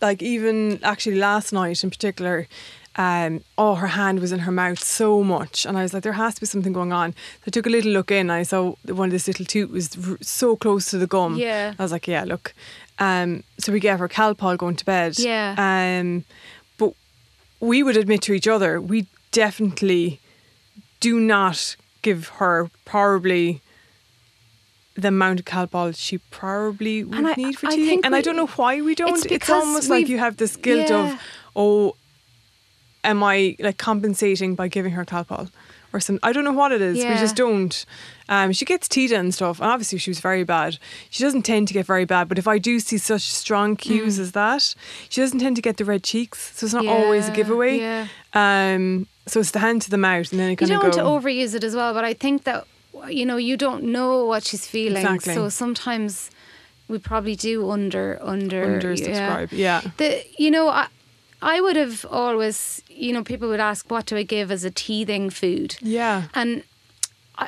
[0.00, 2.48] like even actually last night in particular
[2.98, 6.12] um, oh her hand was in her mouth so much and I was like there
[6.24, 8.74] has to be something going on so I took a little look in I saw
[8.86, 11.74] one of this little tooth was r- so close to the gum Yeah.
[11.78, 12.52] I was like yeah look
[12.98, 15.54] um, so we gave her Calpol going to bed Yeah.
[15.56, 16.24] um,
[16.76, 16.92] but
[17.60, 20.18] we would admit to each other we definitely
[21.00, 23.60] do not give her probably
[24.96, 28.00] the amount of Calpol she probably would And I- need for teething.
[28.04, 29.14] And I don't know why we don't.
[29.16, 31.12] it's It's, almost like you have this guilt Yeah.
[31.12, 31.20] of,
[31.54, 31.94] oh,
[33.04, 35.50] am I like compensating by giving her Calpol?
[35.90, 36.98] Or some, I don't know what it is.
[36.98, 37.86] We just don't.
[38.28, 40.76] Um, she gets Teetha and stuff, and obviously she was very bad.
[41.08, 44.18] She doesn't tend to get very bad, but if I do see such strong cues
[44.18, 44.74] as that,
[45.08, 46.54] she doesn't tend to get the red cheeks.
[46.58, 47.34] So it's not always a Mm.
[47.36, 47.78] Giveaway.
[47.78, 48.06] yeah.
[48.34, 51.06] Um, so it's the hand to the mouth, and then it you kind don't of
[51.06, 51.94] want to overuse it as well.
[51.94, 52.66] But I think that
[53.08, 55.32] you know you don't know what she's feeling, Exactly.
[55.34, 56.30] so sometimes
[56.88, 59.52] we probably do under under under subscribe.
[59.52, 59.80] Yeah.
[59.96, 60.88] The you know I.
[61.40, 64.70] I would have always, you know, people would ask, what do I give as a
[64.70, 65.76] teething food?
[65.80, 66.24] Yeah.
[66.34, 66.62] And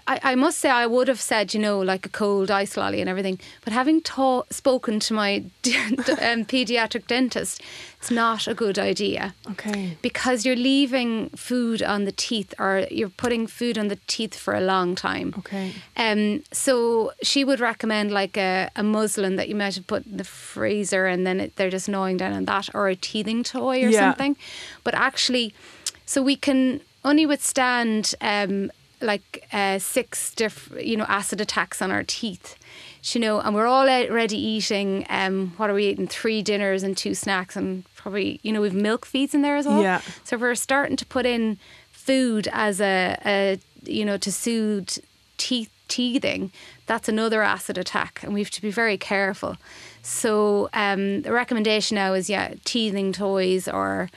[0.07, 3.01] I, I must say, I would have said, you know, like a cold ice lolly
[3.01, 3.41] and everything.
[3.65, 5.37] But having ta- spoken to my
[5.67, 7.61] um, pediatric dentist,
[7.99, 9.97] it's not a good idea Okay.
[10.01, 14.55] because you're leaving food on the teeth or you're putting food on the teeth for
[14.55, 15.35] a long time.
[15.39, 15.73] Okay.
[15.97, 20.17] Um, so she would recommend like a, a muslin that you might have put in
[20.19, 23.85] the freezer and then it, they're just gnawing down on that or a teething toy
[23.85, 24.11] or Yeah.
[24.11, 24.37] something.
[24.85, 25.53] But actually,
[26.07, 28.71] so we can only withstand um,
[29.01, 32.57] like uh, six different, you know, acid attacks on our teeth.
[33.03, 35.07] You know, and we're all already eating.
[35.09, 36.07] Um, what are we eating?
[36.07, 39.67] Three dinners and two snacks, and probably you know we've milk feeds in there as
[39.67, 39.83] well.
[39.83, 40.03] Yeah.
[40.25, 41.59] So we're starting to put in
[41.93, 44.99] food as a, a you know to soothe
[45.39, 46.53] teeth teething,
[46.87, 49.59] that's another acid attack, and we have to be very careful.
[50.03, 54.09] So um, the recommendation now is yeah, teething toys or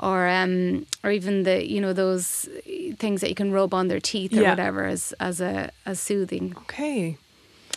[0.00, 2.48] or um, or even the you know those
[2.98, 4.50] things that you can rub on their teeth or Yeah.
[4.50, 6.54] whatever as as a as soothing.
[6.64, 7.16] Okay.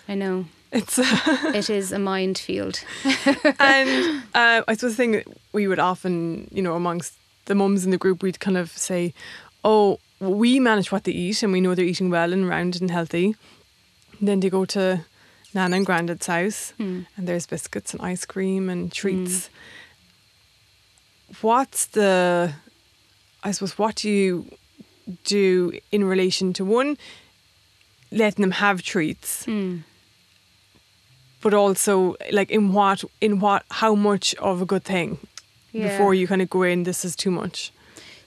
[0.10, 0.98] I know It's.
[1.56, 2.80] it is a minefield.
[3.60, 7.14] and uh, I suppose the thing that we would often, you know, amongst
[7.46, 9.14] the mums in the group, we'd kind of say,
[9.64, 12.90] "Oh, we manage what they eat, and we know they're eating well and round and
[12.92, 13.36] healthy."
[14.20, 15.02] And then they go to
[15.54, 17.02] Nana and Grandad's house, Hmm.
[17.18, 19.50] and there's biscuits and ice cream and treats.
[21.42, 22.54] What's the?
[23.44, 24.46] I suppose what do you
[25.24, 26.98] do in relation to one
[28.12, 29.84] letting them have treats Mm.
[31.42, 35.18] but also like in what in what how much of a good thing
[35.74, 37.72] before you kind of go in this is too much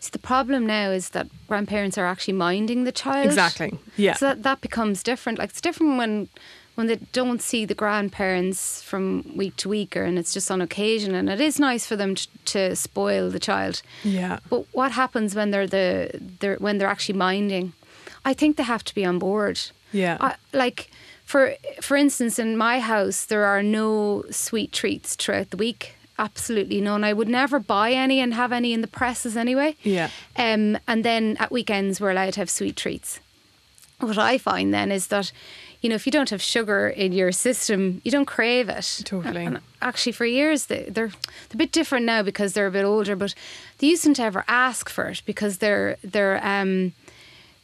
[0.01, 3.27] So the problem now is that grandparents are actually minding the child.
[3.27, 5.39] exactly yeah So that, that becomes different.
[5.39, 6.29] Like it's different when
[6.75, 10.61] when they don't see the grandparents from week to week, or and it's just on
[10.61, 11.15] occasion.
[11.15, 13.83] And it is nice for them to, to spoil the child.
[14.03, 16.11] yeah But what happens when they're the
[16.41, 17.73] they're when they're actually minding?
[18.25, 19.61] I think they have to be on board.
[19.93, 20.91] yeah I, like
[21.25, 25.95] for for instance, in my house, there are no sweet treats throughout the week.
[26.19, 27.03] Absolutely none.
[27.03, 29.75] I would never buy any and have any in the presses anyway.
[29.83, 33.21] yeah Um, and then at weekends, we're allowed to have sweet treats.
[34.01, 35.33] What I find then is that,
[35.85, 39.03] you know, if you don't have sugar in your system, you don't crave it.
[39.05, 39.45] Totally.
[39.45, 42.87] And actually, for years, they, they're, they're a bit different now because they're a bit
[42.87, 43.35] older, but
[43.79, 46.95] they used to ever ask for it because they're, they're, um,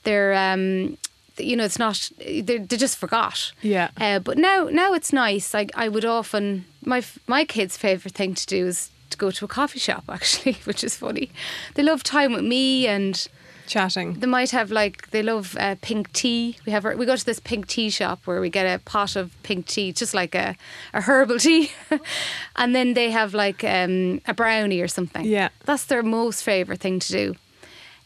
[0.02, 0.98] they're, um,
[1.38, 3.52] you know, it's not, they, they just forgot.
[3.62, 3.88] Yeah.
[3.98, 5.54] Uh, but now, now it's nice.
[5.54, 9.46] Like I would often, my, my kids' favourite thing to do is to go to
[9.46, 11.30] a coffee shop, actually, which is funny.
[11.72, 13.26] They love time with me and,
[13.70, 14.14] Chatting.
[14.14, 16.56] they might have like they love uh, pink tea.
[16.66, 19.30] We have we go to this pink tea shop where we get a pot of
[19.44, 20.56] pink tea, just like a,
[20.92, 21.70] a herbal tea,
[22.56, 25.24] and then they have like um, a brownie or something.
[25.24, 25.50] Yeah.
[25.66, 27.36] that's their most favorite thing to do.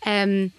[0.05, 0.53] Um,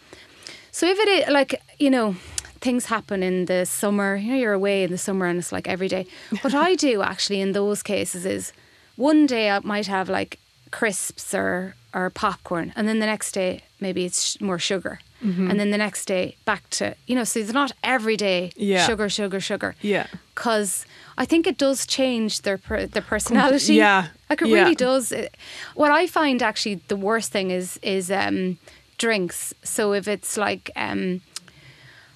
[0.72, 2.16] so if it is like you know
[2.60, 5.68] things happen in the summer, you know you're away in the summer and it's like
[5.68, 6.08] every day.
[6.42, 8.54] What I do actually in those cases is
[8.96, 10.40] one day I might have like
[10.72, 15.50] crisps or or popcorn, and then the next day maybe it's more sugar, Mm-hmm.
[15.50, 17.26] and then the next day back to you know.
[17.26, 18.86] So it's not every day Yeah.
[18.90, 19.72] sugar, sugar, sugar.
[19.82, 20.06] Yeah.
[20.36, 20.86] Because
[21.24, 23.74] I think it does change their per, their personality.
[23.76, 24.58] yeah, like it yeah.
[24.60, 25.14] really does.
[25.82, 28.58] What I find actually the worst thing is is um,
[28.98, 29.54] drinks.
[29.64, 30.70] So if it's like.
[30.76, 31.22] Um,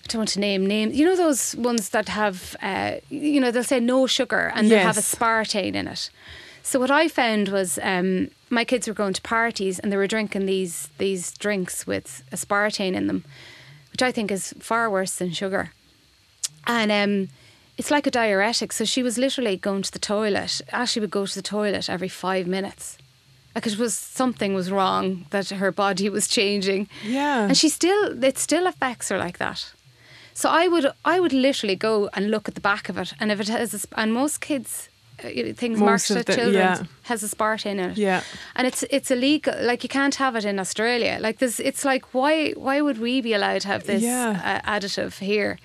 [0.03, 0.91] I don't want to name names.
[0.97, 4.87] You know those ones that have, uh, you know, they'll say no sugar and they'll
[4.91, 6.09] have aspartame in it.
[6.63, 10.07] So what I found was um, my kids were going to parties and they were
[10.07, 13.23] drinking these these drinks with aspartame in them,
[13.91, 15.71] which I think is far worse than sugar.
[16.67, 17.29] And um,
[17.77, 18.71] it's like a diuretic.
[18.73, 20.61] So she was literally going to the toilet.
[20.71, 22.97] Ashley would go to the toilet every five minutes.
[23.55, 26.87] Like it was something was wrong that her body was changing.
[27.03, 27.45] Yeah.
[27.45, 29.73] And she still it still affects her like that.
[30.33, 33.31] So I would I would literally go and look at the back of it, and
[33.31, 34.89] if it has, and most kids.
[35.23, 36.83] Uh, Things Most at the- children yeah.
[37.03, 38.21] has aspartame in it, Yeah.
[38.55, 39.53] and it's it's illegal.
[39.61, 41.17] Like you can't have it in Australia.
[41.21, 44.61] Like this, it's like why why would we be allowed to have this Yeah.
[44.65, 45.57] uh, additive here?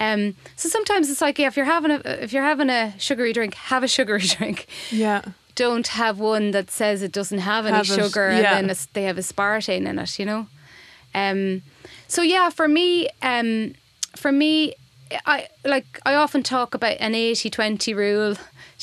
[0.00, 3.32] Um, so sometimes it's like yeah, if you're having a if you're having a sugary
[3.32, 4.66] drink, have a sugary drink.
[4.90, 5.22] Yeah.
[5.56, 8.58] Don't have one that says it doesn't have any Have it, sugar yeah.
[8.58, 10.18] and then they have aspartame in it.
[10.18, 10.46] You know.
[11.14, 11.62] Um,
[12.08, 13.74] so yeah, for me, um,
[14.16, 14.74] for me,
[15.26, 18.34] I like I often talk about an 80-20 rule.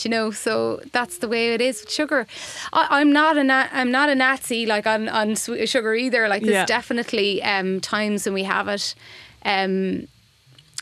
[0.03, 2.25] You know, so that's the way it is with sugar.
[2.73, 6.27] I, I'm not a na- I'm not a Nazi like on on sugar either.
[6.27, 6.65] Like there's Yeah.
[6.65, 8.95] definitely um, times when we have it.
[9.45, 10.07] Um,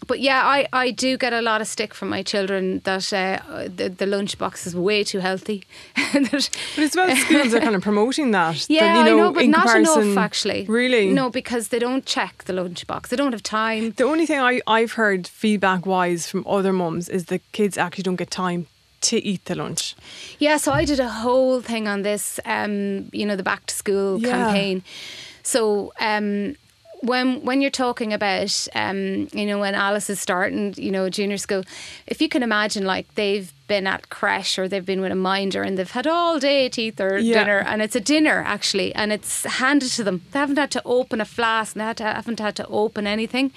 [0.08, 3.64] but yeah, I, I do get a lot of stick from my children that uh,
[3.64, 5.64] the, the lunchbox is way too healthy.
[6.14, 8.56] That- But it's well schools are kind of promoting that.
[8.68, 10.66] that, yeah, you know, I know, but not enough actually.
[10.68, 11.12] Really?
[11.12, 13.10] No, because they don't check the lunchbox.
[13.10, 13.92] They don't have time.
[13.92, 18.04] The only thing I, I've heard feedback wise from other mums is the kids actually
[18.04, 18.68] don't get time
[19.02, 19.96] to eat the lunch.
[20.40, 23.76] Yeah, so I did a whole thing on this, um, you know, the back to
[23.76, 24.30] school Yeah.
[24.30, 24.84] campaign.
[25.44, 26.56] So um,
[27.02, 31.38] when when you're talking about, um, you know, when Alice is starting, you know, junior
[31.38, 31.64] school,
[32.08, 35.62] if you can imagine, like they've been at creche or they've been with a minder
[35.64, 37.40] and they've had all day to eat their Yeah.
[37.40, 40.18] dinner, and it's a dinner actually, and it's handed to them.
[40.32, 43.08] They haven't had to open a flask, and they had to, haven't had to open
[43.08, 43.52] anything.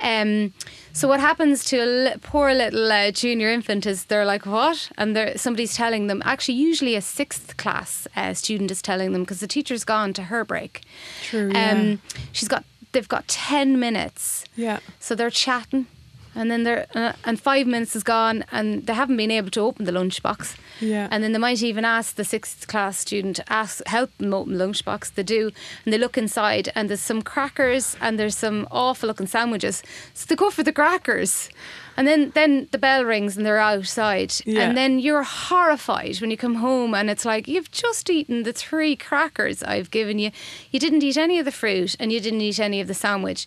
[0.00, 0.52] Um,
[0.92, 1.76] so what happens to
[2.14, 4.90] a poor little uh, junior infant is they're like, what?
[4.98, 9.22] And they're, somebody's telling them, actually, usually a sixth class uh, student is telling them
[9.22, 10.82] because the teacher's gone to her break.
[11.22, 11.70] True, yeah.
[11.72, 12.00] Um,
[12.32, 14.44] she's got, they've got 10 minutes.
[14.54, 14.78] Yeah.
[15.00, 15.86] So they're chatting.
[16.36, 19.60] And then they're uh, and five minutes is gone, and they haven't been able to
[19.60, 20.56] open the lunchbox.
[20.80, 21.08] Yeah.
[21.10, 24.58] And then they might even ask the sixth class student to ask help them open
[24.58, 25.14] the lunchbox.
[25.14, 25.50] They do,
[25.84, 29.82] and they look inside, and there's some crackers and there's some awful looking sandwiches.
[30.14, 31.48] So they go for the crackers,
[31.96, 34.62] and then then the bell rings and they're outside, Yeah.
[34.68, 38.52] and then you're horrified when you come home and it's like you've just eaten the
[38.52, 40.30] three crackers I've given you.
[40.70, 43.46] You didn't eat any of the fruit and you didn't eat any of the sandwich.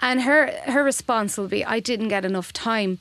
[0.00, 2.98] And her her response will be, I didn't get enough time.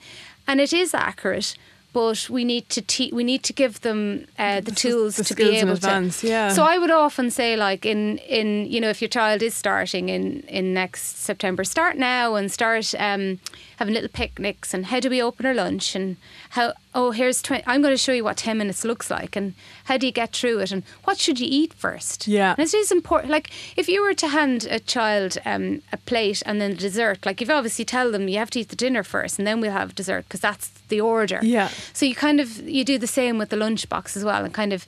[0.48, 1.56] And it is accurate,
[1.92, 5.36] but we need to te- we need to give them uh, the, tools the to
[5.36, 6.28] be in able advance, to.
[6.28, 6.50] yeah.
[6.50, 10.10] So I would often say, like in in you know, if your child is starting
[10.10, 13.40] in in next September, start now and start um,
[13.78, 16.18] having little picnics and how do we open our lunch and
[16.52, 19.54] how oh here's 20, I'm going to show you what ten minutes looks like and
[19.86, 22.28] how do you get through it and what should you eat first.
[22.28, 22.54] Yeah.
[22.56, 23.32] And it is important.
[23.32, 27.42] Like if you were to hand a child um, a plate and then dessert, like
[27.42, 29.96] you've obviously tell them you have to eat the dinner first and then we'll have
[29.96, 31.40] dessert because that's the order.
[31.42, 31.70] Yeah.
[31.94, 34.74] So you kind of you do the same with the lunchbox as well and kind
[34.74, 34.86] of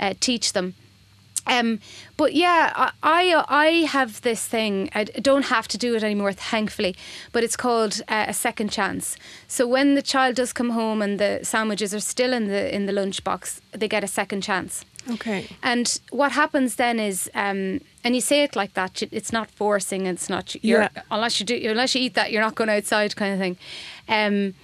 [0.00, 0.74] uh, teach them.
[1.44, 1.80] Um,
[2.16, 4.90] but yeah, I, I I have this thing.
[4.94, 6.94] I don't have to do it anymore, thankfully.
[7.32, 9.16] But it's called uh, a second chance.
[9.48, 12.86] So when the child does come home and the sandwiches are still in the in
[12.86, 14.84] the lunchbox, they get a second chance.
[15.10, 15.48] Okay.
[15.64, 19.02] And what happens then is, um, and you say it like that.
[19.10, 20.06] It's not forcing.
[20.06, 21.02] It's not you're, Yeah.
[21.10, 23.56] unless you do unless you eat that, you're not going outside, kind of thing.
[24.08, 24.54] Um,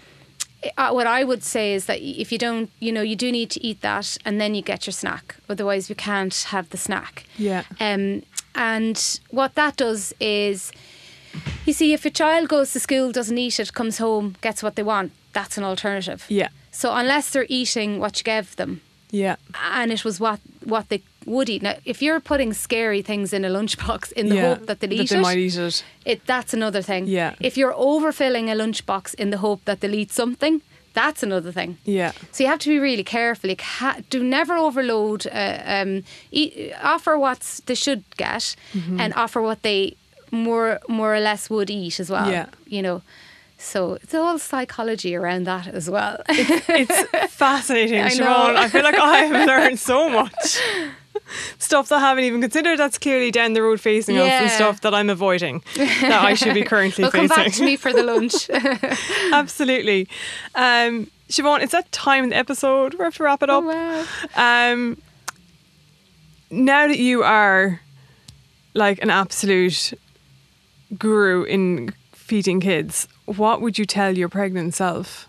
[0.76, 3.64] what I would say is that if you don't, you know, you do need to
[3.64, 5.36] eat that and then you get your snack.
[5.48, 7.24] Otherwise, you can't have the snack.
[7.36, 7.62] Yeah.
[7.80, 8.22] Um,
[8.54, 10.72] and what that does is,
[11.66, 14.74] you see, if a child goes to school, doesn't eat it, comes home, gets what
[14.74, 16.24] they want, that's an alternative.
[16.28, 16.48] Yeah.
[16.72, 18.80] So unless they're eating what you gave them,
[19.10, 19.36] Yeah.
[19.72, 21.62] and it was what what they would eat.
[21.62, 24.48] Now, if you're putting scary things in a lunchbox in the yeah.
[24.54, 25.84] hope that they'll eat they it, might eat it.
[26.04, 27.06] it that's another thing.
[27.06, 27.34] Yeah.
[27.40, 30.60] If you're overfilling a lunchbox in the hope that they'll eat something,
[30.94, 31.76] that's another thing.
[31.84, 32.12] Yeah.
[32.32, 33.50] So you have to be really careful.
[33.50, 35.26] You ca- do never overload.
[35.26, 36.02] Uh, um,
[36.32, 39.00] eat, offer what they should get, Mm-hmm.
[39.00, 39.96] and offer what they
[40.30, 42.30] more more or less would eat as well.
[42.30, 42.46] Yeah.
[42.66, 43.02] You know.
[43.60, 46.22] So it's all psychology around that as well.
[46.28, 48.54] It's fascinating, I Siobhan.
[48.56, 50.60] I feel like I have learned so much.
[51.58, 54.80] Stuff that I haven't even considered that's clearly down the road facing us and stuff
[54.82, 57.44] that I'm avoiding that I should be currently well, come facing.
[57.44, 58.48] back to me for the lunch.
[59.32, 60.08] Absolutely.
[60.54, 62.94] Um, Siobhan, it's that time in the episode.
[62.94, 63.64] We have to wrap it up.
[63.64, 64.06] oh,
[64.36, 64.72] wow.
[64.72, 65.00] Um,
[66.50, 67.80] now that you are
[68.74, 69.92] like an absolute
[70.96, 75.27] guru in feeding kids, what would you tell your pregnant self?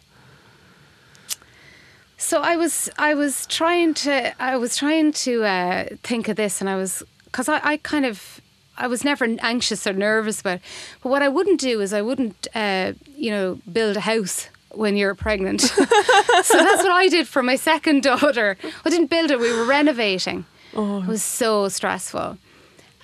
[2.20, 6.60] So I was I was trying to I was trying to uh, think of this,
[6.60, 8.42] and I was because I, I kind of
[8.78, 10.58] I was never anxious or nervous about.
[10.58, 10.62] It.
[11.02, 14.98] But what I wouldn't do is I wouldn't uh, you know build a house when
[14.98, 15.62] you're pregnant.
[15.62, 18.58] so that's what I did for my second daughter.
[18.86, 20.44] I didn't build it; we were renovating.
[20.76, 21.02] Oh.
[21.02, 22.38] It was so stressful,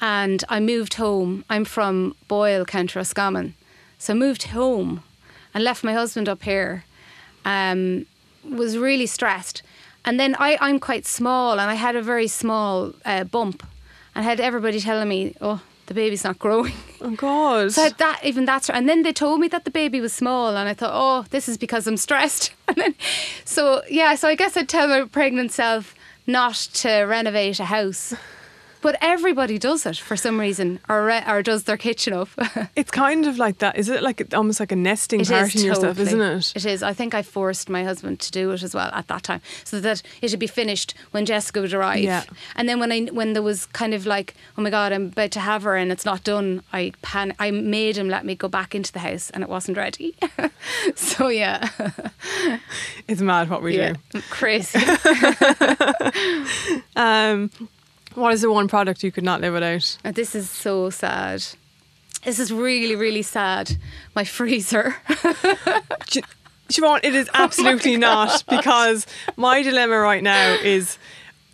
[0.02, 1.46] and I moved home.
[1.50, 3.56] I'm from Boyle, County Roscommon,
[3.98, 5.04] so I moved home
[5.54, 6.84] and left my husband up here.
[7.46, 8.08] Um,
[8.50, 9.64] was really stressed.
[10.04, 13.64] And then I, I'm quite small and I had a very small uh, bump.
[14.14, 16.74] And I had everybody telling me, oh, the baby's not growing.
[17.02, 17.72] Oh God!
[17.72, 20.68] So that even that's and then they told me that the baby was small and
[20.68, 22.52] I thought, oh, this is because I'm stressed.
[22.68, 22.96] And then
[23.44, 25.94] so yeah, so I guess I'd tell my pregnant self
[26.26, 28.16] not to renovate a house.
[28.86, 32.30] But everybody does it for some reason, or re- or does their kitchen up.
[32.76, 33.78] it's kind of like that.
[33.78, 36.06] Is it like almost like a nesting It part in yourself, totally.
[36.08, 36.54] isn't it?
[36.56, 36.84] It is.
[36.84, 39.80] I think I forced my husband to do it as well at that time, so
[39.80, 42.04] that it would be finished when Jessica would arrive.
[42.04, 42.26] Yeah.
[42.56, 45.32] And then when I when there was kind of like, oh my god, I'm about
[45.32, 46.62] to have her and it's not done.
[46.72, 47.34] I pan.
[47.40, 50.16] I made him let me go back into the house and it wasn't ready.
[50.96, 51.70] so yeah,
[53.08, 54.22] It's mad what we yeah, do.
[54.30, 54.78] crazy.
[56.98, 57.50] Um,
[58.16, 59.98] what is the one product you could not live without?
[60.04, 61.44] And this is so sad.
[62.24, 63.78] This is really really sad.
[64.16, 64.96] My freezer.
[66.70, 69.06] Siobhan, it is oh absolutely not because
[69.38, 70.98] my dilemma right now is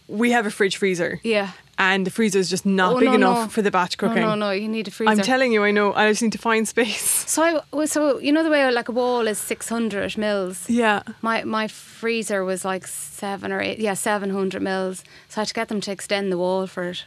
[0.08, 1.20] we have a fridge freezer.
[1.24, 1.52] yeah.
[1.84, 3.48] And the freezer is just not Oh, big no, enough no.
[3.48, 4.22] for the batch cooking.
[4.22, 4.48] no, no.
[4.48, 5.10] no, You need a freezer.
[5.12, 5.94] I'm telling you, I know.
[5.94, 7.10] I just need to find space.
[7.28, 7.42] So
[7.74, 10.70] I so you know the way like a wall is 600 mils.
[10.70, 11.02] Yeah.
[11.22, 15.04] My my freezer was like seven or eight, yeah, seven hundred mils.
[15.30, 17.04] So I had to get them to extend the wall for it.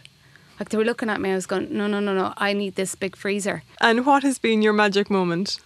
[0.59, 2.75] Like they were looking at me, I was going, no, no, no, no, I need
[2.75, 3.63] this big freezer.
[3.81, 5.59] And what has been your magic moment?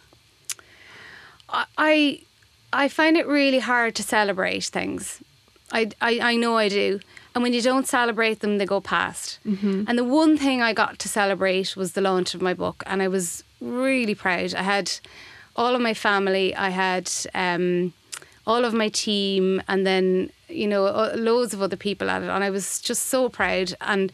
[1.48, 2.20] I I,
[2.72, 5.22] I find it really hard to celebrate things.
[5.72, 7.00] I, I, I know I do.
[7.38, 9.38] And when you don't celebrate them, they go past.
[9.46, 9.84] Mm-hmm.
[9.86, 12.82] And the one thing I got to celebrate was the launch of my book.
[12.84, 14.54] And I was really proud.
[14.54, 14.90] I had
[15.54, 17.92] all of my family, I had um,
[18.44, 22.28] all of my team, and then, you know, uh, loads of other people at it.
[22.28, 23.72] And I was just so proud.
[23.80, 24.10] And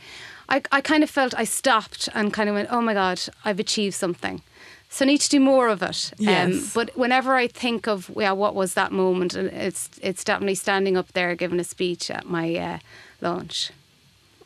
[0.50, 3.58] I, I kind of felt I stopped and kind of went, oh my God, I've
[3.58, 4.42] achieved something.
[4.90, 6.12] So I need to do more of it.
[6.20, 6.74] Um, Yes.
[6.74, 10.98] but whenever I think of yeah, what was that moment, and it's it's definitely standing
[10.98, 12.78] up there giving a speech at my uh,
[13.20, 13.70] launch.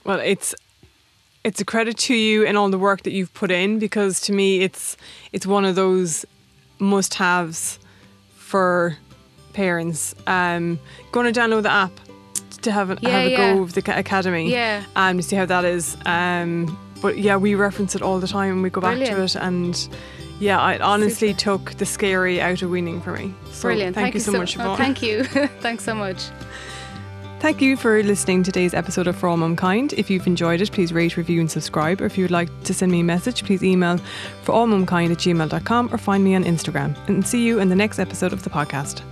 [0.05, 0.55] Well, it's
[1.45, 4.33] it's a credit to you and all the work that you've put in because to
[4.33, 4.97] me it's
[5.33, 6.25] it's one of those
[6.79, 7.79] must-haves
[8.37, 8.97] for
[9.53, 10.15] parents.
[10.27, 10.79] Um,
[11.13, 11.93] going to download the app
[12.63, 13.55] to have, a Yeah, have a yeah.
[13.55, 14.51] go of the academy.
[14.51, 14.85] Yeah.
[14.97, 15.97] Um, to see how that is.
[16.07, 19.37] Um, but yeah, we reference it all the time and we go back to it
[19.37, 19.89] and.
[20.41, 23.35] Yeah, it honestly took the scary out of weaning for me.
[23.51, 23.97] So Brilliant.
[23.97, 25.25] Thank, you so, much, oh, thank you.
[25.61, 26.23] Thanks so much.
[27.41, 29.93] Thank you for listening to today's episode of For All Mumkind.
[29.93, 32.01] If you've enjoyed it, please rate, review, and subscribe.
[32.01, 34.01] Or if you would like to send me a message, please email
[34.45, 36.97] forallmumkind at gmail.com or find me on Instagram.
[37.07, 39.03] And see you in the next episode of the podcast.